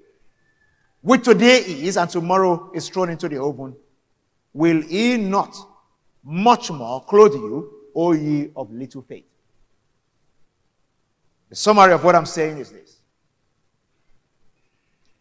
[1.02, 3.76] which today is and tomorrow is thrown into the oven,
[4.52, 5.56] will he not
[6.24, 9.24] much more clothe you, O ye of little faith?
[11.48, 12.96] The summary of what I'm saying is this.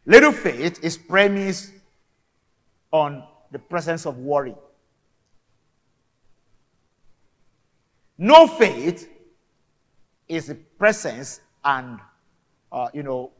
[0.08, 1.74] Little faith is premised
[2.92, 4.56] on the presence of worry.
[8.18, 9.08] No faith
[10.28, 12.00] is the presence and,
[12.72, 13.32] uh, you know,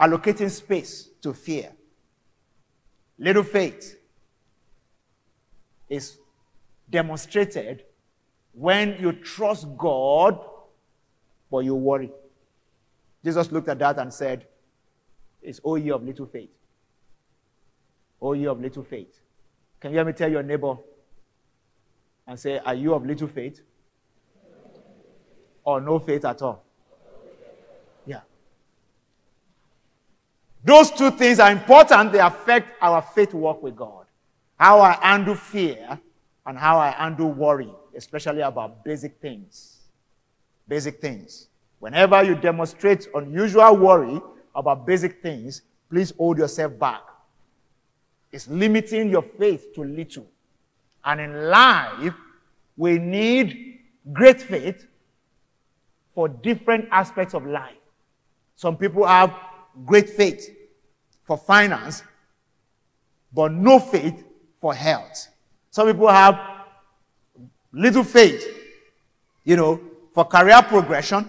[0.00, 1.72] allocating space to fear.
[3.18, 3.96] Little faith
[5.88, 6.18] is
[6.90, 7.84] demonstrated
[8.52, 10.38] when you trust God,
[11.50, 12.10] but you worry.
[13.24, 14.46] Jesus looked at that and said,
[15.42, 16.50] It's all ye of little faith.
[18.20, 19.20] All ye of little faith.
[19.80, 20.76] Can you hear me tell your neighbor,
[22.26, 23.60] and say, Are you of little faith?
[25.64, 26.64] Or no faith at all?
[28.06, 28.20] Yeah.
[30.64, 32.12] Those two things are important.
[32.12, 34.06] They affect our faith walk with God.
[34.58, 35.98] How I handle fear
[36.46, 39.80] and how I handle worry, especially about basic things.
[40.66, 41.48] Basic things.
[41.80, 44.20] Whenever you demonstrate unusual worry
[44.54, 47.02] about basic things, please hold yourself back.
[48.32, 50.26] It's limiting your faith to little.
[51.04, 52.14] And in life,
[52.76, 53.80] We need
[54.12, 54.86] great faith
[56.14, 57.76] for different aspects of life.
[58.56, 59.34] Some people have
[59.84, 60.48] great faith
[61.24, 62.02] for finance,
[63.32, 64.24] but no faith
[64.60, 65.28] for health.
[65.70, 66.38] Some people have
[67.72, 68.46] little faith,
[69.44, 69.80] you know,
[70.14, 71.28] for career progression,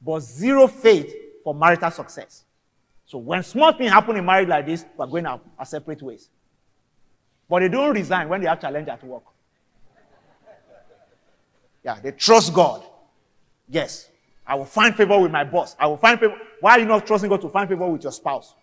[0.00, 2.44] but zero faith for marital success.
[3.06, 6.28] So when small things happen in marriage like this, we're going our, our separate ways.
[7.48, 9.22] But they don't resign when they have challenge at work.
[11.82, 12.82] Yeah, they trust God.
[13.66, 14.07] Yes,
[14.48, 15.76] I will find favor with my boss.
[15.78, 16.34] I will find favor.
[16.60, 18.54] Why are you not trusting God to find favor with your spouse?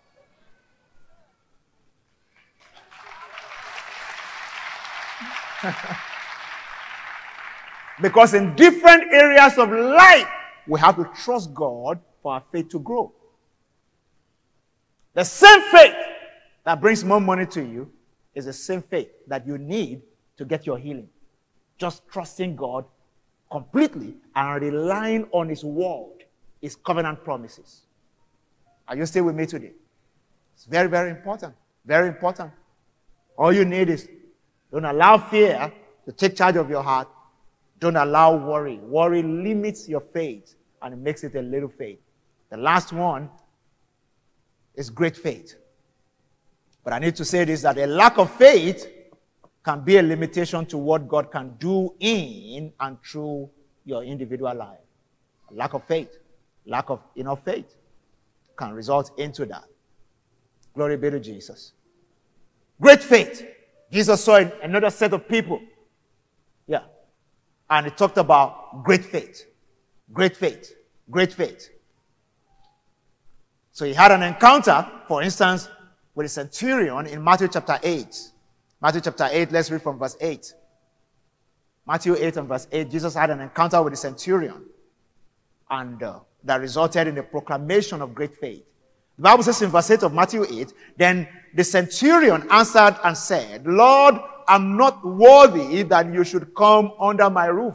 [8.02, 10.26] because in different areas of life,
[10.66, 13.12] we have to trust God for our faith to grow.
[15.14, 15.94] The same faith
[16.64, 17.92] that brings more money to you
[18.34, 20.02] is the same faith that you need
[20.36, 21.08] to get your healing.
[21.78, 22.86] Just trusting God
[23.50, 26.24] completely and relying on His word,
[26.60, 27.82] His covenant promises.
[28.88, 29.72] Are you still with me today?
[30.54, 31.54] It's very, very important.
[31.84, 32.52] Very important.
[33.36, 34.08] All you need is
[34.72, 35.72] don't allow fear
[36.04, 37.08] to take charge of your heart.
[37.78, 38.78] Don't allow worry.
[38.78, 41.98] Worry limits your faith and it makes it a little faith.
[42.50, 43.28] The last one
[44.74, 45.56] is great faith.
[46.84, 48.86] But I need to say this that a lack of faith
[49.66, 53.50] can be a limitation to what God can do in and through
[53.84, 54.78] your individual life.
[55.50, 56.16] Lack of faith,
[56.66, 57.74] lack of enough faith
[58.56, 59.64] can result into that.
[60.72, 61.72] Glory be to Jesus.
[62.80, 63.44] Great faith.
[63.90, 65.60] Jesus saw another set of people.
[66.68, 66.82] Yeah.
[67.68, 69.46] And he talked about great faith.
[70.12, 70.76] Great faith.
[71.10, 71.70] Great faith.
[73.72, 75.68] So he had an encounter, for instance,
[76.14, 78.32] with a centurion in Matthew chapter 8.
[78.80, 80.54] Matthew chapter 8, let's read from verse 8.
[81.86, 84.64] Matthew 8 and verse 8, Jesus had an encounter with a centurion,
[85.70, 88.64] and uh, that resulted in the proclamation of great faith.
[89.16, 93.66] The Bible says in verse 8 of Matthew 8, then the centurion answered and said,
[93.66, 94.16] Lord,
[94.46, 97.74] I'm not worthy that you should come under my roof.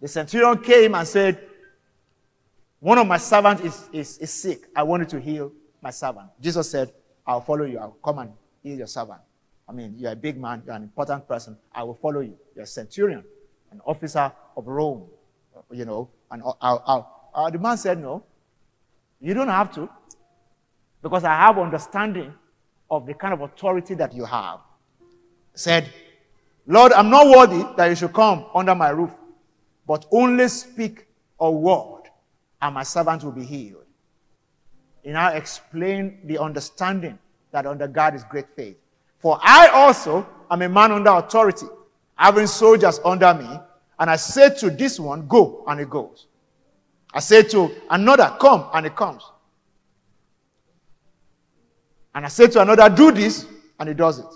[0.00, 1.44] The centurion came and said,
[2.80, 4.68] one of my servants is, is, is sick.
[4.76, 6.28] I wanted to heal my servant.
[6.40, 6.92] Jesus said,
[7.26, 7.78] I'll follow you.
[7.78, 8.32] I'll come and
[8.62, 9.20] heal your servant.
[9.68, 10.62] I mean, you're a big man.
[10.64, 11.56] You're an important person.
[11.74, 12.36] I will follow you.
[12.54, 13.22] You're a centurion,
[13.70, 15.04] an officer of Rome,
[15.70, 16.08] you know.
[16.30, 18.24] And I'll, I'll, uh, the man said, no,
[19.20, 19.88] you don't have to
[21.02, 22.32] because I have understanding
[22.90, 24.60] of the kind of authority that you have.
[25.54, 25.92] Said,
[26.66, 29.10] Lord, I'm not worthy that you should come under my roof,
[29.86, 31.06] but only speak
[31.40, 32.02] a word
[32.60, 33.84] and my servant will be healed.
[35.02, 37.18] He now explained the understanding
[37.52, 38.76] that under God is great faith.
[39.18, 41.66] For I also am a man under authority,
[42.14, 43.48] having soldiers under me,
[43.98, 46.26] and I say to this one, Go, and he goes.
[47.12, 49.24] I say to another, Come, and he comes.
[52.14, 53.46] And I say to another, Do this,
[53.78, 54.26] and he does it.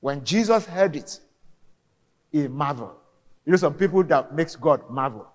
[0.00, 1.20] When Jesus heard it,
[2.32, 2.96] he marveled.
[3.44, 5.26] You know, some people that makes God marvel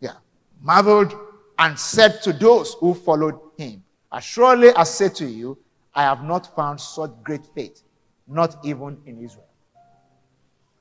[0.00, 0.16] Yeah.
[0.60, 1.14] marveled
[1.58, 3.82] and said to those who followed him,
[4.20, 5.58] surely I say to you,
[5.98, 7.82] I have not found such great faith,
[8.28, 9.48] not even in Israel.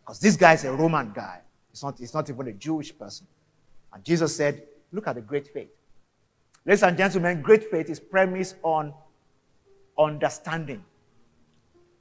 [0.01, 1.41] Because this guy is a Roman guy.
[1.71, 3.25] He's not, he's not even a Jewish person.
[3.91, 4.61] And Jesus said,
[4.91, 5.69] Look at the great faith.
[6.67, 8.93] Ladies and gentlemen, great faith is premised on
[9.97, 10.85] understanding.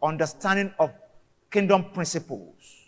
[0.03, 0.93] Understanding of
[1.51, 2.85] kingdom principles.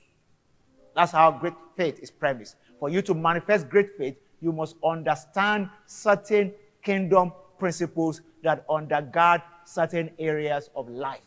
[0.94, 2.56] That's how great faith is premised.
[2.78, 6.52] For you to manifest great faith, you must understand certain
[6.82, 11.20] kingdom principles that undergird certain areas of life.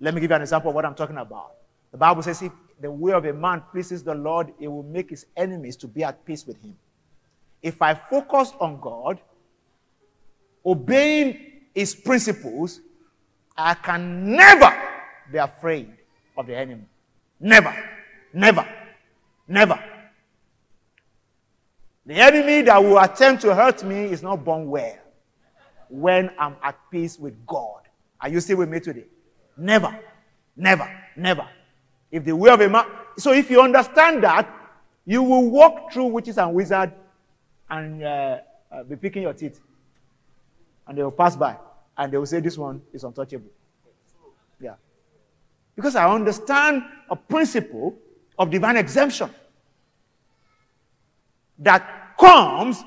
[0.00, 1.52] Let me give you an example of what I'm talking about.
[1.92, 5.10] The Bible says, if the way of a man pleases the Lord, it will make
[5.10, 6.76] his enemies to be at peace with him.
[7.62, 9.20] If I focus on God,
[10.64, 11.38] obeying
[11.74, 12.80] his principles,
[13.56, 14.74] I can never
[15.30, 15.92] be afraid
[16.36, 16.84] of the enemy.
[17.38, 17.74] Never.
[18.32, 18.66] Never.
[19.46, 19.84] Never.
[22.06, 24.96] The enemy that will attempt to hurt me is not born well
[25.90, 27.82] when I'm at peace with God.
[28.20, 29.04] Are you still with me today?
[29.56, 29.98] Never,
[30.56, 31.46] never, never.
[32.10, 32.84] If the way of a man,
[33.18, 34.48] so if you understand that,
[35.04, 36.92] you will walk through witches and wizards
[37.68, 38.38] and uh,
[38.70, 39.60] uh, be picking your teeth.
[40.86, 41.56] And they will pass by
[41.96, 43.50] and they will say, This one is untouchable.
[44.60, 44.74] Yeah.
[45.76, 47.96] Because I understand a principle
[48.38, 49.30] of divine exemption
[51.58, 52.82] that comes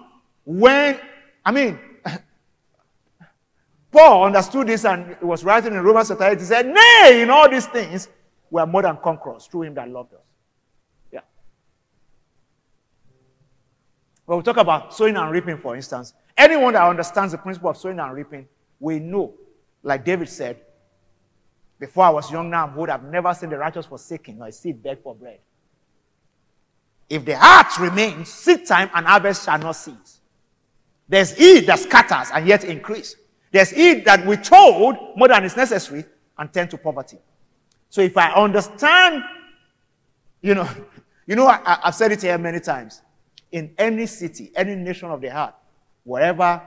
[0.45, 0.99] when,
[1.45, 1.79] I mean,
[3.93, 6.39] Paul understood this and he was writing in Romans chapter 8.
[6.39, 8.09] He said, Nay, in all these things,
[8.49, 10.19] we are more than conquerors through him that loved us.
[11.11, 11.19] Yeah.
[14.27, 16.15] But we talk about sowing and reaping, for instance.
[16.35, 18.47] Anyone that understands the principle of sowing and reaping
[18.79, 19.35] will know,
[19.83, 20.59] like David said,
[21.79, 24.51] before I was young, now I'm old, I've never seen the righteous forsaken or a
[24.51, 25.37] seed beg for bread.
[27.09, 30.21] If the heart remains, seed time and harvest shall not cease.
[31.07, 33.17] There's heat that scatters and yet increase.
[33.53, 36.03] There's heat that we withhold more than is necessary
[36.39, 37.19] and tend to poverty.
[37.87, 39.23] So if I understand,
[40.41, 40.67] you know,
[41.27, 43.03] you know, I, have said it here many times.
[43.51, 45.53] In any city, any nation of the heart,
[46.03, 46.63] wherever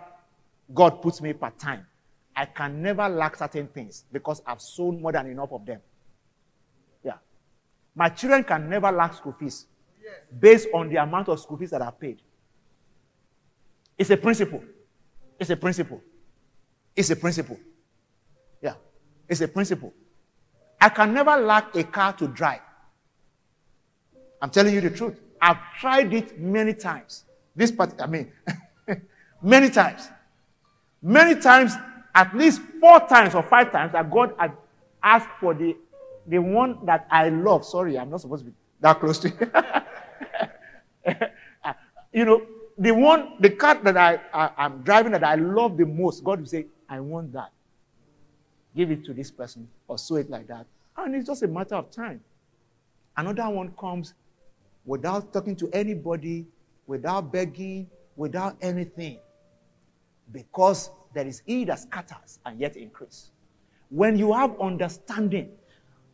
[0.72, 1.84] God puts me part time,
[2.36, 5.80] I can never lack certain things because I've sown more than enough of them.
[7.02, 7.14] Yeah.
[7.96, 9.66] My children can never lack school fees
[10.38, 12.22] based on the amount of school fees that are paid.
[13.98, 14.62] It's a principle.
[15.40, 16.00] It's a principle.
[16.96, 17.58] It's a principle.
[18.62, 18.74] Yeah.
[19.28, 19.92] It's a principle.
[20.80, 22.60] I can never lack a car to drive.
[24.40, 25.20] I'm telling you the truth.
[25.40, 27.24] I've tried it many times.
[27.54, 28.32] This part, I mean,
[29.42, 30.08] many times.
[31.02, 31.74] Many times,
[32.14, 34.52] at least four times or five times, that God had
[35.02, 35.76] asked for the,
[36.26, 37.64] the one that I love.
[37.64, 41.14] Sorry, I'm not supposed to be that close to you.
[42.12, 42.42] you know,
[42.78, 46.40] the one, the car that I, I, am driving that I love the most, God
[46.40, 47.50] will say, I want that.
[48.74, 50.66] Give it to this person or sow it like that.
[50.96, 52.20] And it's just a matter of time.
[53.16, 54.14] Another one comes
[54.84, 56.46] without talking to anybody,
[56.86, 59.18] without begging, without anything.
[60.32, 63.30] Because there is he that scatters and yet increase.
[63.88, 65.50] When you have understanding,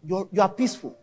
[0.04, 0.96] you're, you are peaceful.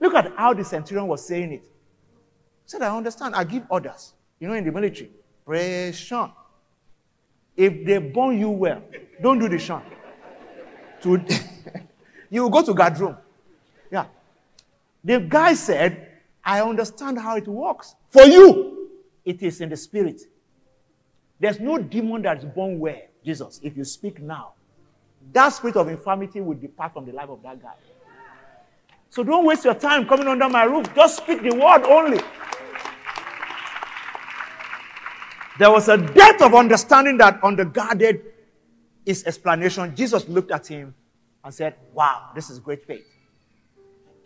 [0.00, 1.62] Look at how the centurion was saying it.
[1.62, 3.34] He said, I understand.
[3.34, 4.14] I give orders.
[4.40, 5.10] You know, in the military,
[5.44, 6.30] pressure.
[7.56, 8.82] If they burn you well,
[9.20, 9.82] don't do the shun.
[11.02, 11.22] To,
[12.30, 13.16] you will go to guard room.
[13.90, 14.06] Yeah.
[15.04, 16.08] The guy said,
[16.44, 17.94] I understand how it works.
[18.10, 18.88] For you,
[19.24, 20.22] it is in the spirit.
[21.38, 24.52] There's no demon that is born well, Jesus, if you speak now.
[25.32, 27.74] That spirit of infirmity will depart from the life of that guy.
[29.10, 30.86] So don't waste your time coming under my roof.
[30.94, 32.20] Just speak the word only.
[35.58, 38.22] There was a depth of understanding that undergirded
[39.04, 39.94] his explanation.
[39.94, 40.94] Jesus looked at him
[41.44, 43.06] and said, Wow, this is great faith.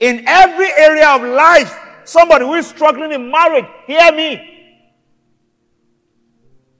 [0.00, 1.74] In every area of life,
[2.04, 4.52] somebody who is struggling in marriage, hear me.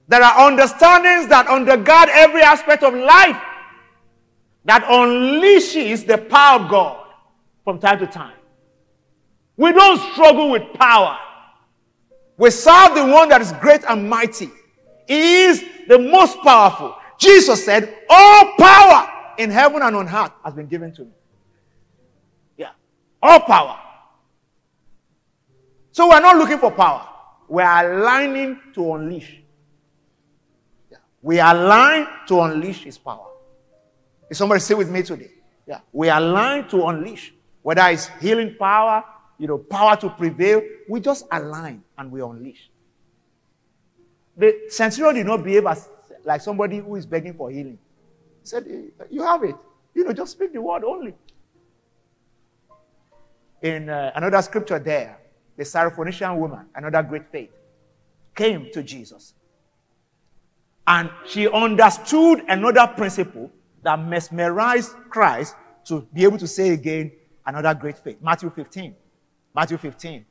[0.07, 3.41] There are understandings that undergird every aspect of life
[4.63, 7.07] that unleashes the power of God
[7.63, 8.37] from time to time.
[9.57, 11.17] We don't struggle with power.
[12.37, 14.49] We serve the one that is great and mighty.
[15.07, 16.95] He is the most powerful.
[17.17, 21.11] Jesus said, All power in heaven and on earth has been given to me.
[22.57, 22.71] Yeah.
[23.21, 23.79] All power.
[25.91, 27.07] So we're not looking for power.
[27.47, 29.39] We're aligning to unleash.
[30.91, 30.97] Yeah.
[31.21, 33.25] We align to unleash his power.
[34.29, 35.31] Is somebody say with me today?
[35.65, 35.79] Yeah.
[35.91, 37.33] We align to unleash.
[37.63, 39.03] Whether it's healing power,
[39.37, 40.61] you know, power to prevail.
[40.89, 42.69] We just align and we unleash.
[44.35, 45.89] The centurion did not behave as
[46.23, 47.79] like somebody who is begging for healing.
[48.41, 48.65] He said,
[49.09, 49.55] You have it.
[49.93, 51.13] You know, just speak the word only.
[53.61, 55.17] In uh, another scripture there,
[55.57, 57.49] the Syrophoenician woman, another great faith,
[58.35, 59.33] came to Jesus.
[60.85, 63.51] And she understood another principle
[63.83, 67.11] that mesmerized Christ to be able to say again,
[67.45, 68.17] another great faith.
[68.21, 68.95] Matthew 15.
[69.57, 70.23] Matthew 15.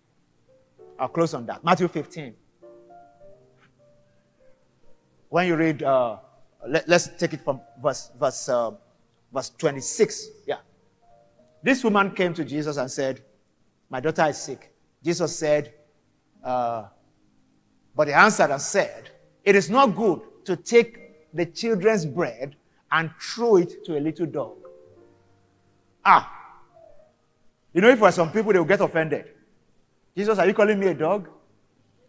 [1.01, 1.65] I'll close on that.
[1.65, 2.33] Matthew 15.
[5.31, 6.19] When you read, uh,
[6.69, 8.71] let, us take it from verse, verse, uh,
[9.35, 10.29] verse 26.
[10.47, 10.59] Yeah.
[11.61, 13.21] This woman came to Jesus and said,
[13.91, 14.73] My daughter is sick.
[15.03, 15.75] Jesus said,
[16.45, 16.85] uh,
[17.97, 19.11] But he answered and said,
[19.43, 22.55] It is not good to take the children's bread
[22.93, 24.57] and throw it to a little dog.
[26.05, 26.36] Ah,
[27.77, 29.27] you know, if for some people, they will get offended.
[30.17, 31.29] Jesus, are you calling me a dog?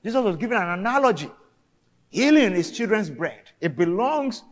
[0.02, 1.30] Jesus was giving an analogy.
[2.08, 3.52] Healing is children's bread.
[3.60, 4.44] It belongs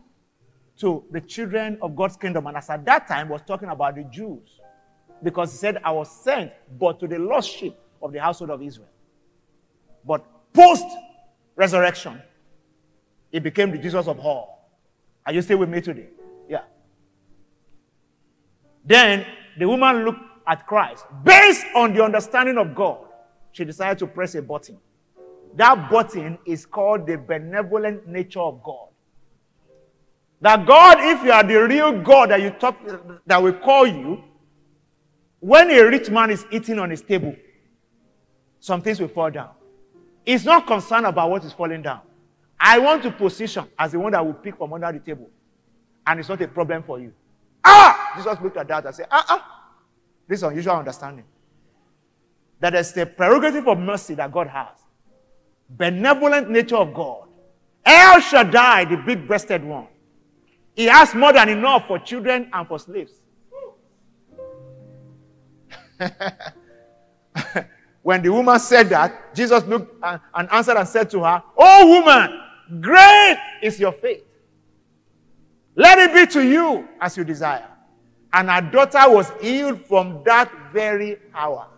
[0.76, 2.46] to the children of God's kingdom.
[2.46, 4.60] And as at that time, was talking about the Jews.
[5.22, 8.62] Because he said, I was sent but to the lost sheep of the household of
[8.62, 8.90] Israel.
[10.04, 10.84] But post
[11.54, 12.20] resurrection,
[13.32, 14.68] it became the Jesus of all.
[15.24, 16.08] Are you still with me today?
[16.46, 16.64] Yeah.
[18.84, 19.24] Then
[19.58, 22.98] the woman looked at Christ, based on the understanding of God,
[23.52, 24.78] she decided to press a button.
[25.54, 28.88] That button is called the benevolent nature of God.
[30.40, 32.76] That God, if you are the real God that you talk,
[33.26, 34.22] that will call you,
[35.40, 37.34] when a rich man is eating on his table,
[38.60, 39.50] some things will fall down.
[40.24, 42.00] He's not concerned about what is falling down.
[42.58, 45.30] I want to position as the one that will pick from under the table.
[46.06, 47.12] And it's not a problem for you.
[47.64, 48.12] Ah!
[48.16, 49.55] Jesus looked at that and said, ah, ah.
[50.28, 51.24] This is unusual understanding.
[52.60, 54.78] That the prerogative of mercy that God has.
[55.68, 57.28] Benevolent nature of God.
[57.84, 59.86] El Shaddai, the big breasted one.
[60.74, 63.12] He has more than enough for children and for slaves.
[68.02, 70.20] when the woman said that, Jesus looked and
[70.50, 72.40] answered and said to her, Oh, woman,
[72.80, 74.24] great is your faith.
[75.74, 77.68] Let it be to you as you desire.
[78.36, 81.68] And her daughter was healed from that very hour.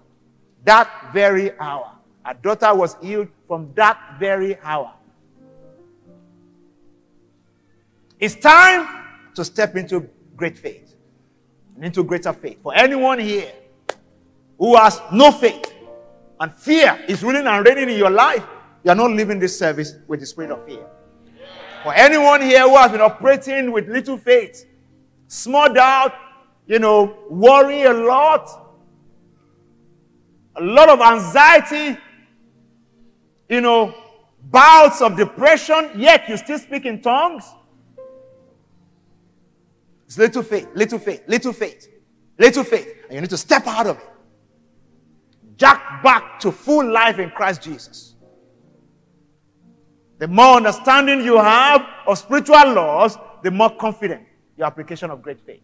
[0.64, 1.92] That very hour.
[2.24, 4.92] Her daughter was healed from that very hour.
[8.18, 9.04] It's time
[9.36, 10.96] to step into great faith
[11.76, 12.58] and into greater faith.
[12.60, 13.52] For anyone here
[14.58, 15.72] who has no faith
[16.40, 18.44] and fear is ruling and reigning in your life,
[18.82, 20.84] you are not living this service with the spirit of fear.
[21.84, 24.66] For anyone here who has been operating with little faith,
[25.28, 26.14] small doubt,
[26.68, 28.48] you know, worry a lot,
[30.54, 31.98] a lot of anxiety,
[33.48, 33.94] you know,
[34.50, 37.44] bouts of depression, yet you still speak in tongues.
[40.06, 41.88] It's little faith, little faith, little faith,
[42.38, 42.86] little faith.
[43.04, 44.08] And you need to step out of it.
[45.56, 48.14] Jack back to full life in Christ Jesus.
[50.18, 54.22] The more understanding you have of spiritual laws, the more confident
[54.56, 55.62] your application of great faith.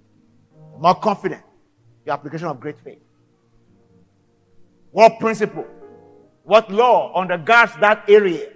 [0.78, 1.42] More confident
[2.04, 2.98] your application of great faith.
[4.90, 5.66] What principle,
[6.42, 8.50] what law undergirds that area?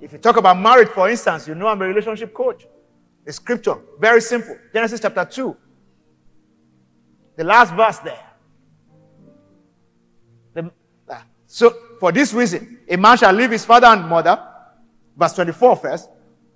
[0.00, 2.66] If you talk about marriage, for instance, you know I'm a relationship coach.
[3.24, 4.56] The scripture, very simple.
[4.72, 5.56] Genesis chapter 2.
[7.36, 8.26] The last verse there.
[10.54, 10.72] The,
[11.08, 14.42] uh, so, for this reason, a man shall leave his father and mother.
[15.16, 16.08] Verse 24 first.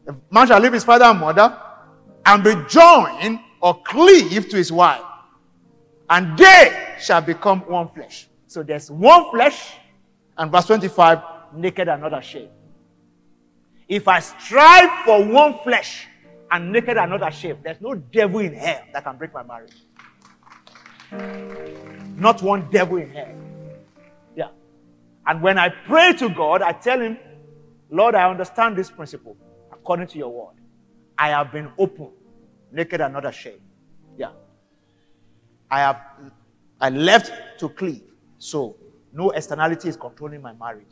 [0.09, 1.57] A man shall leave his father and mother
[2.27, 5.03] and be joined or cleave to his wife.
[6.11, 8.29] And they shall become one flesh.
[8.47, 9.75] So there's one flesh,
[10.37, 11.19] and verse 25,
[11.55, 12.51] naked and not ashamed.
[13.89, 16.07] If I strive for one flesh
[16.51, 19.75] and naked and not ashamed, there's no devil in hell that can break my marriage.
[22.17, 23.35] Not one devil in hell.
[24.35, 24.49] Yeah.
[25.27, 27.19] And when I pray to God, I tell him,
[27.91, 29.37] Lord, I understand this principle
[29.73, 30.55] according to your word.
[31.19, 32.11] I have been open,
[32.73, 33.61] naked and not ashamed.
[34.17, 34.31] Yeah.
[35.71, 36.01] I have
[36.81, 38.03] I left to cleave.
[38.39, 38.77] So
[39.13, 40.87] no externality is controlling my marriage.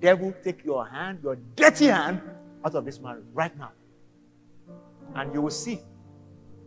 [0.00, 2.20] Devil, take your hand, your dirty hand,
[2.64, 3.70] out of this marriage right now.
[5.14, 5.80] And you will see.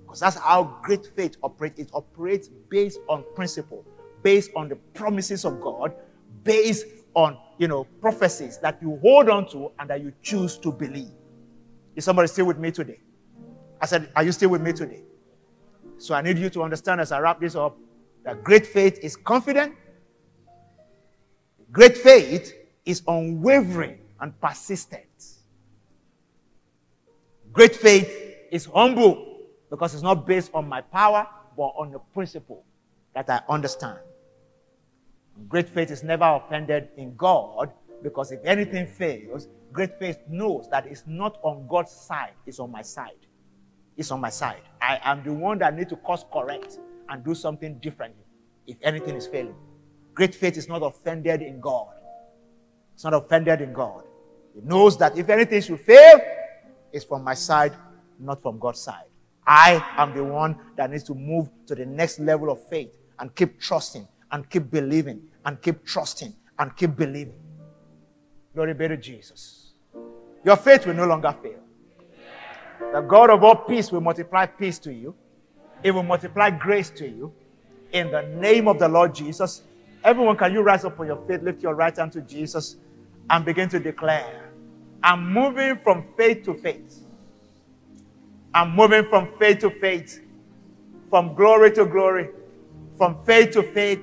[0.04, 1.80] Because that's how great faith operates.
[1.80, 3.86] It operates based on principle,
[4.24, 5.94] based on the promises of God,
[6.44, 10.72] based on you know prophecies that you hold on to and that you choose to
[10.72, 11.12] believe.
[11.96, 13.00] Is somebody still with me today?
[13.82, 15.04] I said, Are you still with me today?
[15.98, 17.78] So I need you to understand as I wrap this up
[18.24, 19.76] that great faith is confident,
[21.72, 22.54] great faith
[22.86, 25.04] is unwavering and persistent.
[27.52, 28.10] Great faith
[28.52, 31.28] is humble because it's not based on my power,
[31.58, 32.64] but on the principle
[33.14, 34.00] that I understand.
[35.48, 37.72] Great faith is never offended in God
[38.04, 42.72] because if anything fails, great faith knows that it's not on God's side, it's on
[42.72, 43.26] my side.
[43.98, 44.62] It's on my side.
[44.82, 48.24] I am the one that need to course correct and do something differently
[48.66, 49.56] if anything is failing.
[50.14, 51.88] Great faith is not offended in God.
[52.94, 54.04] It's not offended in God.
[54.56, 56.20] It knows that if anything should fail,
[56.92, 57.74] it's from my side,
[58.20, 59.06] not from God's side.
[59.46, 63.34] I am the one that needs to move to the next level of faith and
[63.36, 67.40] keep trusting and keep believing and keep trusting and keep believing.
[68.54, 69.59] Glory be to Jesus.
[70.44, 71.60] Your faith will no longer fail.
[72.94, 75.14] The God of all peace will multiply peace to you.
[75.84, 77.34] It will multiply grace to you.
[77.92, 79.64] In the name of the Lord Jesus.
[80.04, 82.78] Everyone, can you rise up on your feet, lift your right hand to Jesus,
[83.30, 84.52] and begin to declare,
[85.04, 87.04] I'm moving from faith to faith.
[88.54, 90.22] I'm moving from faith to faith,
[91.10, 92.30] from glory to glory,
[92.98, 94.02] from faith to faith,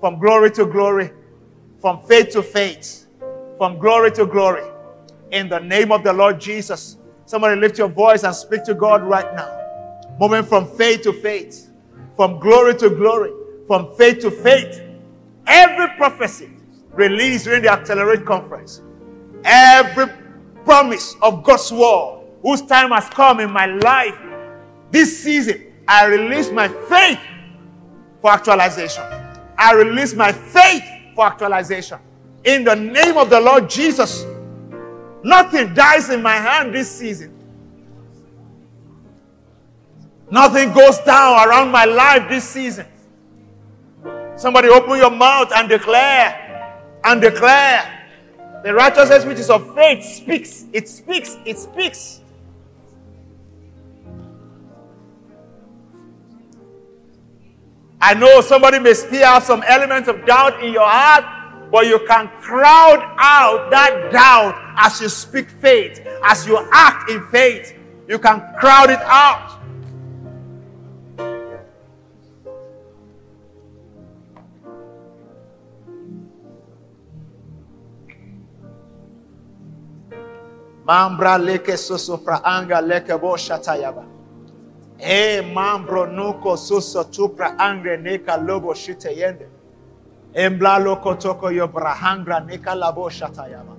[0.00, 1.12] from glory to glory,
[1.80, 3.06] from faith to faith,
[3.58, 4.64] from glory to glory.
[5.30, 6.96] In the name of the Lord Jesus.
[7.26, 9.56] Somebody lift your voice and speak to God right now.
[10.18, 11.70] Moving from faith to faith,
[12.16, 13.32] from glory to glory,
[13.66, 14.82] from faith to faith.
[15.46, 16.50] Every prophecy
[16.92, 18.82] released during the Accelerate Conference,
[19.44, 20.06] every
[20.64, 24.18] promise of God's word, whose time has come in my life,
[24.90, 27.20] this season, I release my faith
[28.20, 29.04] for actualization.
[29.56, 31.98] I release my faith for actualization.
[32.44, 34.24] In the name of the Lord Jesus,
[35.22, 37.36] nothing dies in my hand this season.
[40.30, 42.86] Nothing goes down around my life this season.
[44.36, 47.96] Somebody open your mouth and declare and declare.
[48.62, 50.66] The righteousness which is of faith speaks.
[50.72, 51.36] It speaks.
[51.44, 52.20] It speaks.
[58.00, 61.24] I know somebody may spear out some elements of doubt in your heart,
[61.70, 67.24] but you can crowd out that doubt as you speak faith, as you act in
[67.28, 67.76] faith.
[68.08, 69.58] You can crowd it out.
[80.84, 84.04] Mambra leke susufra anga leke bo shatayaba.
[84.98, 89.59] E eh, mambro nuko suso tupra angre neka lobo shite yende.
[90.34, 93.76] Embla loko toko yo brahangra neka labo shatayaba.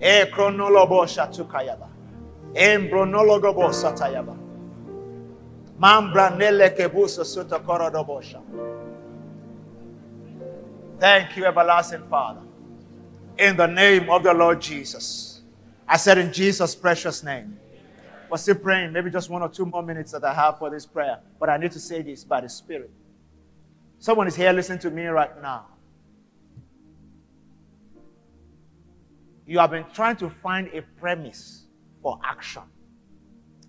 [0.00, 1.88] E kronolobo shatukayaba.
[2.54, 4.36] Embronologo bo satayaba.
[5.78, 8.40] Mambra nele kebuso suto korodobosha.
[10.98, 12.42] Thank you, everlasting Father.
[13.38, 15.42] In the name of the Lord Jesus.
[15.86, 17.58] I said in Jesus' precious name.
[18.30, 20.86] We're still praying, maybe just one or two more minutes that I have for this
[20.86, 21.18] prayer.
[21.38, 22.90] But I need to say this by the Spirit.
[24.04, 25.64] Someone is here listening to me right now.
[29.46, 31.68] You have been trying to find a premise
[32.02, 32.64] for action.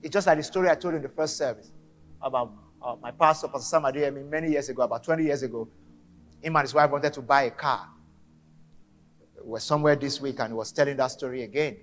[0.04, 1.72] It's just like the story I told in the first service
[2.22, 2.52] about
[2.84, 5.70] uh, my pastor, Pastor Sam Adeyemi, I mean, many years ago, about 20 years ago.
[6.42, 7.88] Him and his wife wanted to buy a car.
[9.42, 11.78] We were somewhere this week and he was telling that story again.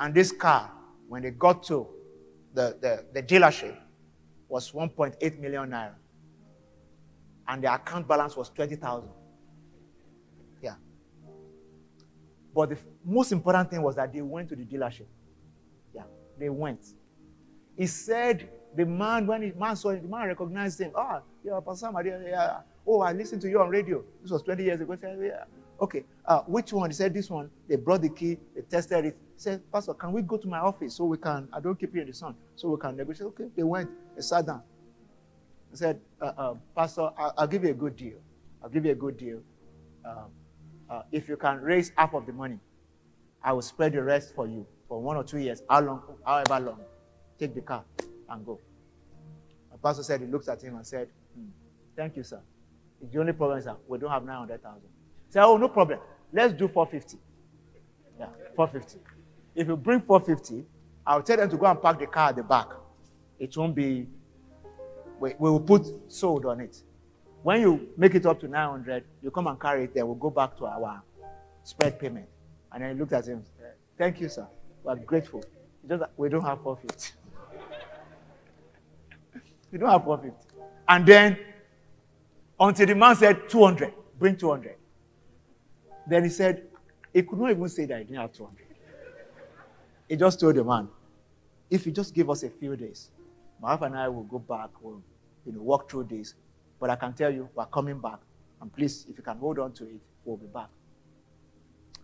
[0.00, 0.72] And this car,
[1.06, 1.86] when they got to
[2.52, 3.76] the, the, the dealership,
[4.48, 5.94] was 1.8 million naira.
[7.48, 9.08] And the account balance was 20,000.
[10.62, 10.74] Yeah.
[12.54, 15.06] But the most important thing was that they went to the dealership.
[15.94, 16.02] Yeah,
[16.38, 16.84] they went.
[17.76, 20.92] He said the man, when the man saw him, the man recognized him.
[20.94, 22.60] Oh, yeah, Pastor Maria, yeah.
[22.86, 24.04] Oh, I listened to you on radio.
[24.22, 24.92] This was 20 years ago.
[24.92, 25.44] He said, yeah.
[25.80, 26.90] Okay, uh, which one?
[26.90, 27.50] He said, this one.
[27.68, 29.16] They brought the key, they tested it.
[29.34, 31.94] He said, Pastor, can we go to my office so we can, I don't keep
[31.94, 33.28] you in the sun, so we can negotiate?
[33.28, 34.62] Okay, they went, they sat down.
[35.72, 38.18] Said, uh, uh, Pastor, I'll, I'll, give you a good deal.
[38.62, 39.40] I'll give you a good deal.
[40.04, 40.30] Um,
[40.88, 42.58] uh, if you can raise half of the money,
[43.42, 46.60] I will spread the rest for you for one or two years, how long, however
[46.60, 46.80] long.
[47.38, 47.84] Take the car
[48.30, 48.58] and go.
[49.70, 51.48] The pastor said, he looked at him and said, hmm,
[51.94, 52.40] Thank you, sir.
[53.12, 54.80] The only problem is that we don't have 900,000.
[54.82, 56.00] He said, Oh, no problem.
[56.32, 57.18] Let's do 450.
[58.18, 58.98] Yeah, 450.
[59.54, 60.64] If you bring 450,
[61.06, 62.68] I'll tell them to go and park the car at the back.
[63.38, 64.08] It won't be,
[65.20, 66.82] we, we will put sold on it.
[67.42, 70.04] When you make it up to 900, you come and carry it there.
[70.04, 71.02] We'll go back to our
[71.62, 72.26] spread payment.
[72.72, 73.42] And then he looked at him.
[73.96, 74.46] Thank you, sir.
[74.82, 75.44] We're grateful.
[75.88, 77.12] Just we don't have 450.
[79.72, 80.54] we don't have 450.
[80.88, 81.38] And then
[82.60, 84.74] until the man said 200, bring 200.
[86.06, 86.64] Then he said,
[87.12, 88.66] he could not even say that he didn't have 200.
[90.08, 90.88] He just told the man,
[91.70, 93.10] if you just give us a few days,
[93.60, 95.02] my wife and I will go back, we'll
[95.44, 96.34] you know, walk through this.
[96.80, 98.20] But I can tell you, we're coming back.
[98.60, 100.68] And please, if you can hold on to it, we'll be back.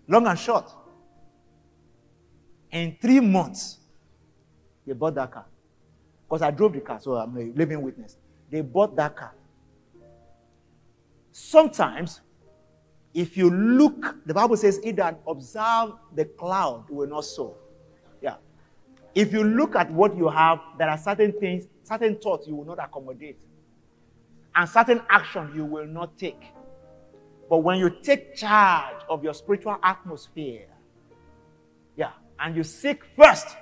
[0.09, 0.71] Long and short,
[2.71, 3.79] in three months,
[4.87, 5.47] they bought that car.
[6.29, 8.17] Because I drove the car, so I'm a living witness.
[8.51, 9.35] They bought that car.
[11.33, 12.21] Sometimes
[13.15, 17.57] if you look, the Bible says, "He that observe the cloud will not sow."
[19.15, 22.65] If you look at what you have, there are certain things, certain thoughts you will
[22.65, 23.39] not accommodate,
[24.57, 26.43] and certain action you will not take.
[27.49, 30.67] But when you take charge of your spiritual atmosphere,
[31.97, 32.11] yeah,
[32.41, 33.57] and you seek first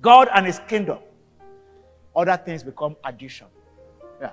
[0.00, 0.98] God and His kingdom,
[2.14, 3.48] other things become addition.
[4.20, 4.30] Yeah.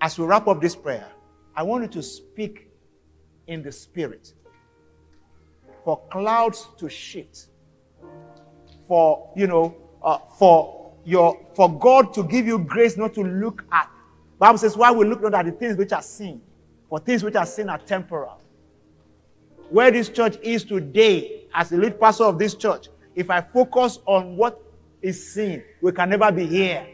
[0.00, 1.08] As we wrap up this prayer,
[1.56, 2.68] I want you to speak
[3.46, 4.34] in the spirit,
[5.84, 7.48] for clouds to shift,
[8.86, 13.64] for, you know, uh, for your, for God to give you grace not to look
[13.72, 13.88] at.
[14.38, 16.40] Bible says, why we look not at the things which are seen,
[16.88, 18.40] for things which are seen are temporal.
[19.70, 23.98] Where this church is today, as the lead pastor of this church, if I focus
[24.06, 24.60] on what
[25.00, 26.86] is seen, we can never be here.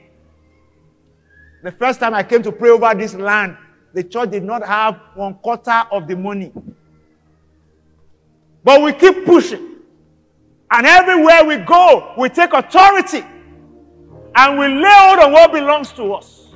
[1.62, 3.56] The first time I came to pray over this land,
[3.92, 6.52] the church did not have one quarter of the money.
[8.62, 9.77] But we keep pushing.
[10.70, 13.24] And everywhere we go, we take authority
[14.34, 16.48] and we lay hold on what belongs to us.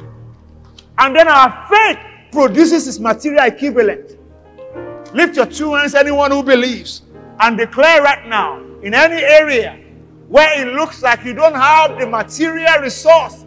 [0.98, 1.98] And then our faith
[2.30, 4.18] produces its material equivalent.
[5.14, 7.02] Lift your two hands, anyone who believes,
[7.40, 9.78] and declare right now in any area
[10.28, 13.44] where it looks like you don't have the material resource.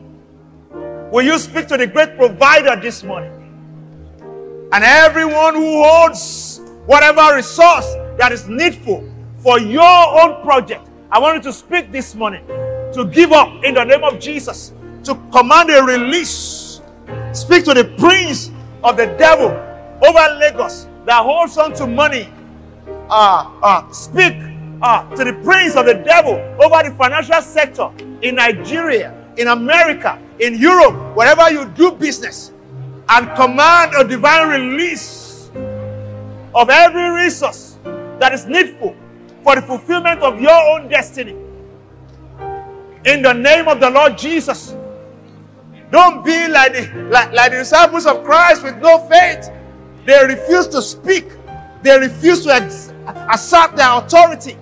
[1.11, 3.31] Will you speak to the great provider this morning?
[4.73, 7.85] And everyone who holds whatever resource
[8.17, 9.07] that is needful
[9.45, 9.83] for your
[10.23, 12.43] own project, I want you to speak this morning
[12.93, 14.73] to give up in the name of Jesus,
[15.03, 16.81] to command a release.
[17.31, 18.49] Speak to the prince
[18.83, 19.49] of the devil
[20.03, 22.27] over Lagos that holds on to money.
[23.07, 24.33] Uh, uh, speak
[24.81, 27.91] uh, to the prince of the devil over the financial sector
[28.23, 32.51] in Nigeria, in America, in Europe, wherever you do business,
[33.09, 35.51] and command a divine release
[36.55, 37.77] of every resource
[38.17, 38.95] that is needful
[39.45, 41.35] for the fulfillment of your own destiny.
[43.05, 44.75] In the name of the Lord Jesus.
[45.91, 49.51] Don't be like the, like, like the disciples of Christ with no faith.
[50.07, 51.25] They refuse to speak,
[51.83, 52.91] they refuse to ex-
[53.31, 54.57] assert their authority.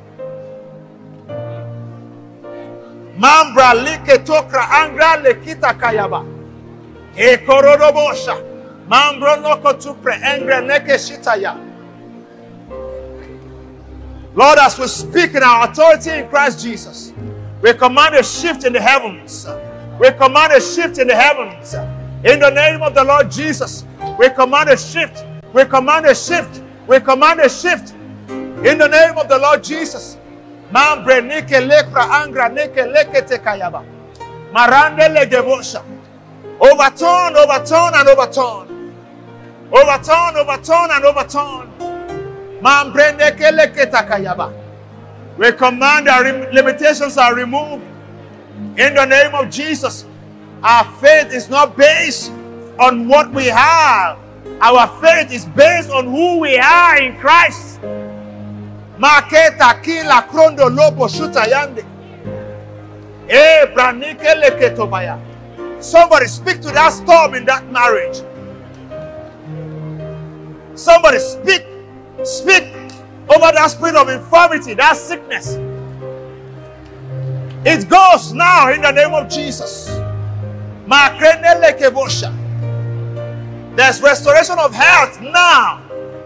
[3.18, 6.28] Mambra like tokra angra lekita kayaba.
[7.16, 8.36] E korodobosha.
[8.90, 11.56] Mambro noko tupre engre neke shitaya.
[14.36, 17.14] Lord, as we speak in our authority in Christ Jesus,
[17.62, 19.48] we command a shift in the heavens.
[20.00, 21.76] We command a shift in the heavens.
[22.24, 23.86] In the name of the Lord Jesus,
[24.18, 25.24] we command a shift.
[25.54, 26.64] We command a shift.
[26.88, 27.94] We command a shift.
[28.30, 30.18] In the name of the Lord Jesus.
[30.72, 33.86] Mambre nike lekra angra nike lekete kayaba.
[34.52, 35.84] Marande.
[36.60, 38.94] Overturn, overturn, and overturn.
[39.72, 41.83] Overturn, overturn, and overturn.
[45.38, 47.84] We command our limitations are removed.
[48.78, 50.06] In the name of Jesus.
[50.64, 52.32] Our faith is not based
[52.80, 54.18] on what we have.
[54.62, 57.82] Our faith is based on who we are in Christ.
[58.98, 61.84] Maketa kila krondo lobo shuta yande.
[65.82, 68.22] Somebody speak to that storm in that marriage.
[70.76, 71.66] Somebody speak,
[72.24, 72.64] speak
[73.30, 75.58] over that spirit of infirmity, that sickness.
[77.66, 79.88] It goes now in the name of Jesus.
[83.76, 85.82] There's restoration of health now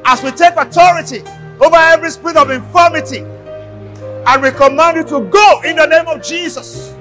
[0.06, 1.24] as we take authority
[1.60, 6.22] over every spirit of infirmity and we command you to go in the name of
[6.24, 6.94] Jesus.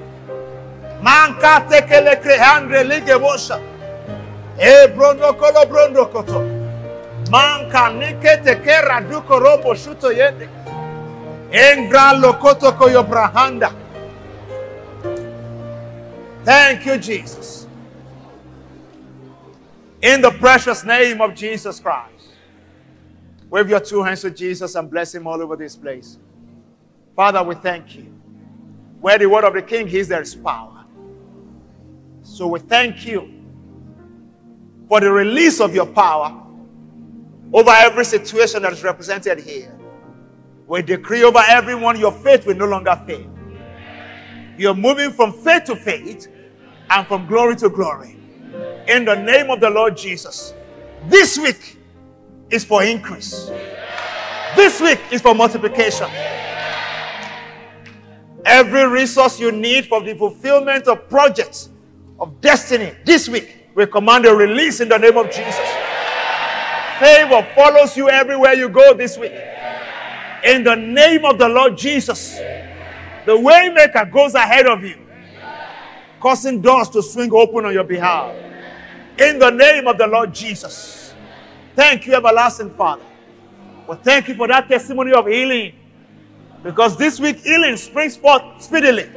[1.01, 3.61] Manka tekele krehandre ligebosha.
[4.59, 6.56] E brondo kolo brondo koto.
[7.29, 10.47] Manka nike teke raduko robo shuto yende.
[11.51, 13.73] Engra lokoto koyo brahanda.
[16.43, 17.67] Thank you, Jesus.
[20.01, 22.29] In the precious name of Jesus Christ.
[23.49, 26.17] Wave your two hands to Jesus and bless him all over this place.
[27.15, 28.13] Father, we thank you.
[29.01, 30.85] Where the word of the king is, there is power.
[32.23, 33.33] So we thank you
[34.87, 36.46] for the release of your power
[37.53, 39.77] over every situation that is represented here.
[40.67, 43.25] We decree over everyone your faith will no longer fail.
[44.57, 46.27] You're moving from faith to faith
[46.89, 48.17] and from glory to glory.
[48.87, 50.53] In the name of the Lord Jesus.
[51.05, 51.77] This week
[52.49, 53.49] is for increase.
[54.55, 56.09] This week is for multiplication.
[58.45, 61.69] Every resource you need for the fulfillment of projects
[62.19, 65.86] of destiny this week, we command a release in the name of Jesus.
[66.99, 69.33] Favor follows you everywhere you go this week.
[70.43, 72.37] In the name of the Lord Jesus,
[73.25, 74.97] the waymaker goes ahead of you,
[76.19, 78.35] causing doors to swing open on your behalf.
[79.19, 81.13] In the name of the Lord Jesus.
[81.75, 83.03] Thank you, everlasting Father.
[83.87, 85.73] Well, thank you for that testimony of healing.
[86.63, 89.09] Because this week healing springs forth speedily.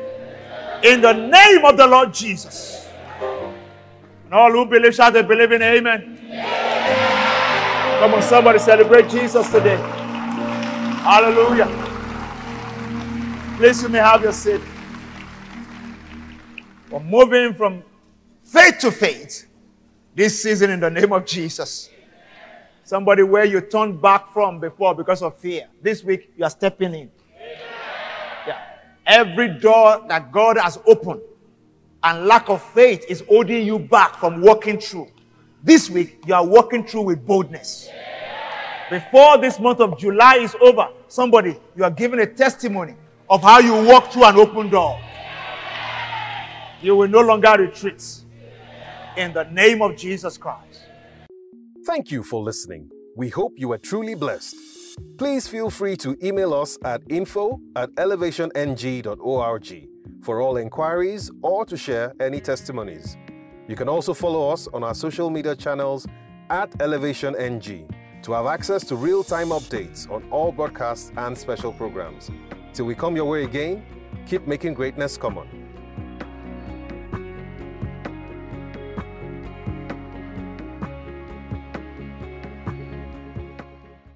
[0.85, 2.89] In the name of the Lord Jesus.
[3.20, 6.69] And all who believe shall they believe in Amen.
[8.01, 9.76] Come on, somebody celebrate Jesus today.
[11.05, 11.66] Hallelujah.
[13.59, 14.62] Please, you may have your seat.
[16.90, 17.82] We're moving from
[18.42, 19.46] faith to faith
[20.14, 21.90] this season in the name of Jesus.
[22.84, 25.68] Somebody where you turned back from before because of fear.
[25.82, 27.11] This week you are stepping in.
[28.46, 28.62] Yeah.
[29.05, 31.20] Every door that God has opened
[32.03, 35.09] and lack of faith is holding you back from walking through.
[35.62, 37.88] This week you are walking through with boldness.
[38.88, 42.94] Before this month of July is over, somebody, you are giving a testimony
[43.28, 44.98] of how you walk through an open door.
[46.82, 48.02] You will no longer retreat.
[49.16, 50.86] In the name of Jesus Christ.
[51.84, 52.90] Thank you for listening.
[53.14, 54.56] We hope you were truly blessed.
[55.18, 59.88] Please feel free to email us at info at elevationng.org
[60.22, 63.16] for all inquiries or to share any testimonies.
[63.70, 66.04] You can also follow us on our social media channels
[66.50, 67.86] at Elevation NG
[68.22, 72.32] to have access to real time updates on all broadcasts and special programs.
[72.72, 73.84] Till we come your way again,
[74.26, 75.59] keep making greatness common.